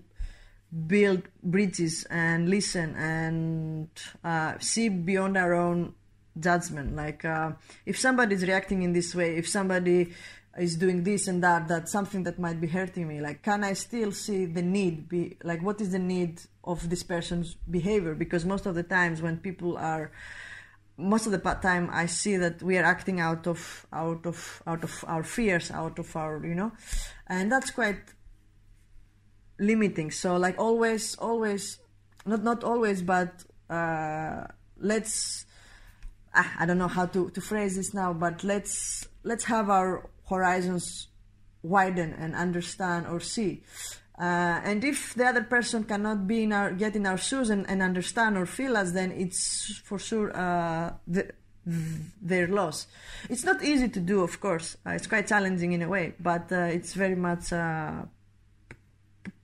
build 0.87 1.23
bridges 1.43 2.05
and 2.11 2.51
listen 2.51 2.95
and 2.97 3.89
uh, 4.23 4.59
see 4.61 4.91
beyond 4.91 5.37
our 5.37 5.55
own 5.55 5.95
judgment. 6.39 6.95
Like 6.95 7.25
uh, 7.25 7.53
if 7.87 7.99
somebody 7.99 8.35
is 8.35 8.43
reacting 8.43 8.83
in 8.83 8.93
this 8.93 9.15
way, 9.15 9.37
if 9.37 9.49
somebody 9.49 10.13
is 10.59 10.77
doing 10.77 11.05
this 11.05 11.29
and 11.29 11.43
that 11.43 11.69
that's 11.69 11.93
something 11.93 12.23
that 12.25 12.39
might 12.39 12.61
be 12.61 12.67
hurting 12.67 13.07
me. 13.07 13.21
Like 13.21 13.43
can 13.43 13.65
i 13.65 13.73
still 13.73 14.13
see 14.13 14.47
the 14.47 14.63
need 14.63 15.09
be 15.09 15.37
like 15.43 15.63
what 15.63 15.81
is 15.81 15.91
the 15.91 15.99
need 15.99 16.41
of 16.65 16.89
this 16.91 17.03
person's 17.03 17.55
behavior? 17.71 18.15
Because 18.15 18.45
most 18.45 18.67
of 18.67 18.75
the 18.75 18.83
times 18.83 19.23
when 19.23 19.39
people 19.39 19.77
are 19.77 20.11
most 20.97 21.27
of 21.27 21.33
the 21.33 21.39
time 21.39 21.89
i 21.93 22.07
see 22.07 22.37
that 22.37 22.61
we 22.61 22.77
are 22.77 22.83
acting 22.83 23.21
out 23.21 23.47
of 23.47 23.87
out 23.93 24.27
of 24.27 24.63
out 24.67 24.83
of 24.83 25.05
our 25.07 25.23
fears 25.23 25.71
out 25.71 25.99
of 25.99 26.15
our 26.17 26.45
you 26.45 26.55
know? 26.55 26.73
And 27.29 27.53
that's 27.53 27.71
quite 27.71 28.01
limiting. 29.59 30.11
So 30.11 30.37
like 30.37 30.59
always 30.59 31.15
always 31.17 31.79
not 32.25 32.43
not 32.43 32.65
always 32.65 33.03
but 33.03 33.45
uh 33.71 34.45
let's 34.81 35.47
ah, 36.35 36.55
i 36.59 36.67
don't 36.67 36.79
know 36.79 36.89
how 36.89 37.07
to 37.07 37.31
to 37.31 37.41
phrase 37.41 37.77
this 37.77 37.93
now 37.93 38.13
but 38.13 38.45
let's 38.45 39.07
let's 39.25 39.45
have 39.45 39.69
our 39.71 40.09
horizons 40.29 41.09
widen 41.63 42.15
and 42.15 42.35
understand 42.35 43.07
or 43.07 43.21
see. 43.21 43.63
Uh, 44.19 44.61
and 44.65 44.85
if 44.85 45.15
the 45.15 45.25
other 45.25 45.43
person 45.43 45.85
cannot 45.85 46.27
be 46.27 46.43
in 46.43 46.53
our 46.53 46.73
get 46.73 46.97
in 46.97 47.07
our 47.07 47.17
shoes 47.17 47.51
and, 47.51 47.69
and 47.71 47.83
understand 47.83 48.37
or 48.37 48.47
feel 48.47 48.77
us, 48.77 48.91
then 48.93 49.13
it's 49.13 49.81
for 49.85 49.99
sure 49.99 50.37
uh, 50.37 50.93
the, 51.07 51.31
their 52.21 52.49
loss. 52.49 52.89
It's 53.29 53.45
not 53.45 53.63
easy 53.63 53.89
to 53.89 54.01
do, 54.01 54.23
of 54.23 54.41
course. 54.41 54.77
Uh, 54.85 54.91
it's 54.91 55.07
quite 55.07 55.29
challenging 55.29 55.73
in 55.73 55.83
a 55.83 55.89
way, 55.89 56.15
but 56.19 56.51
uh, 56.51 56.63
it's 56.63 56.95
very 56.95 57.15
much 57.15 57.53
uh, 57.53 58.03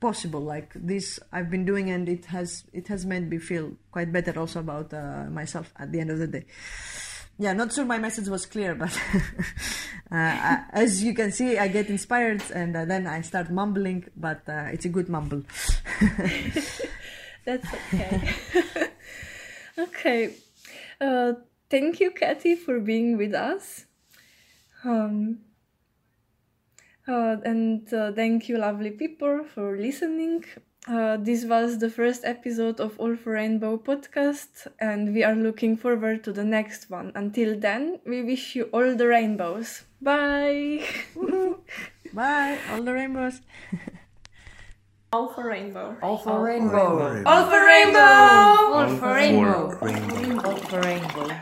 possible. 0.00 0.40
Like 0.40 0.72
this, 0.74 1.20
I've 1.30 1.50
been 1.50 1.64
doing, 1.64 1.90
and 1.90 2.08
it 2.08 2.24
has 2.26 2.64
it 2.72 2.88
has 2.88 3.06
made 3.06 3.30
me 3.30 3.38
feel 3.38 3.76
quite 3.92 4.12
better 4.12 4.36
also 4.36 4.58
about 4.58 4.92
uh, 4.92 5.26
myself 5.30 5.72
at 5.76 5.92
the 5.92 6.00
end 6.00 6.10
of 6.10 6.18
the 6.18 6.26
day 6.26 6.46
yeah, 7.38 7.52
not 7.52 7.72
sure 7.72 7.84
my 7.84 7.98
message 7.98 8.28
was 8.28 8.46
clear, 8.46 8.74
but 8.74 8.96
uh, 10.10 10.58
as 10.70 11.02
you 11.02 11.14
can 11.14 11.32
see, 11.32 11.58
I 11.58 11.68
get 11.68 11.88
inspired 11.88 12.42
and 12.54 12.76
uh, 12.76 12.84
then 12.84 13.06
I 13.06 13.22
start 13.22 13.50
mumbling, 13.50 14.04
but 14.16 14.42
uh, 14.48 14.68
it's 14.72 14.84
a 14.84 14.88
good 14.88 15.08
mumble. 15.08 15.42
That's 17.44 17.66
okay. 17.74 18.34
okay. 19.78 20.34
Uh, 21.00 21.32
thank 21.68 22.00
you, 22.00 22.12
Kathy, 22.12 22.54
for 22.54 22.80
being 22.80 23.18
with 23.18 23.34
us. 23.34 23.86
Um, 24.84 25.40
uh, 27.06 27.36
and 27.44 27.92
uh, 27.92 28.12
thank 28.12 28.48
you, 28.48 28.58
lovely 28.58 28.90
people, 28.90 29.44
for 29.44 29.76
listening. 29.76 30.44
Uh, 30.86 31.16
this 31.16 31.46
was 31.46 31.78
the 31.78 31.88
first 31.88 32.24
episode 32.24 32.78
of 32.78 33.00
All 33.00 33.16
for 33.16 33.32
Rainbow 33.32 33.78
podcast, 33.78 34.66
and 34.78 35.14
we 35.14 35.24
are 35.24 35.34
looking 35.34 35.78
forward 35.78 36.22
to 36.24 36.32
the 36.32 36.44
next 36.44 36.90
one. 36.90 37.10
Until 37.14 37.58
then, 37.58 38.00
we 38.04 38.22
wish 38.22 38.54
you 38.54 38.64
all 38.64 38.94
the 38.94 39.08
rainbows. 39.08 39.84
Bye! 40.02 40.84
Bye! 42.12 42.58
All 42.70 42.82
the 42.82 42.92
rainbows! 42.92 43.40
all 45.10 45.32
for 45.32 45.48
rainbow. 45.48 45.96
All 46.02 46.18
for 46.18 46.44
rainbow. 46.44 47.24
All 47.24 47.48
for 47.48 47.64
rainbow! 47.64 47.98
All 48.76 48.88
for 48.98 49.14
rainbow. 49.14 49.78
All 50.44 50.56
for 50.68 50.80
rainbow. 50.82 51.40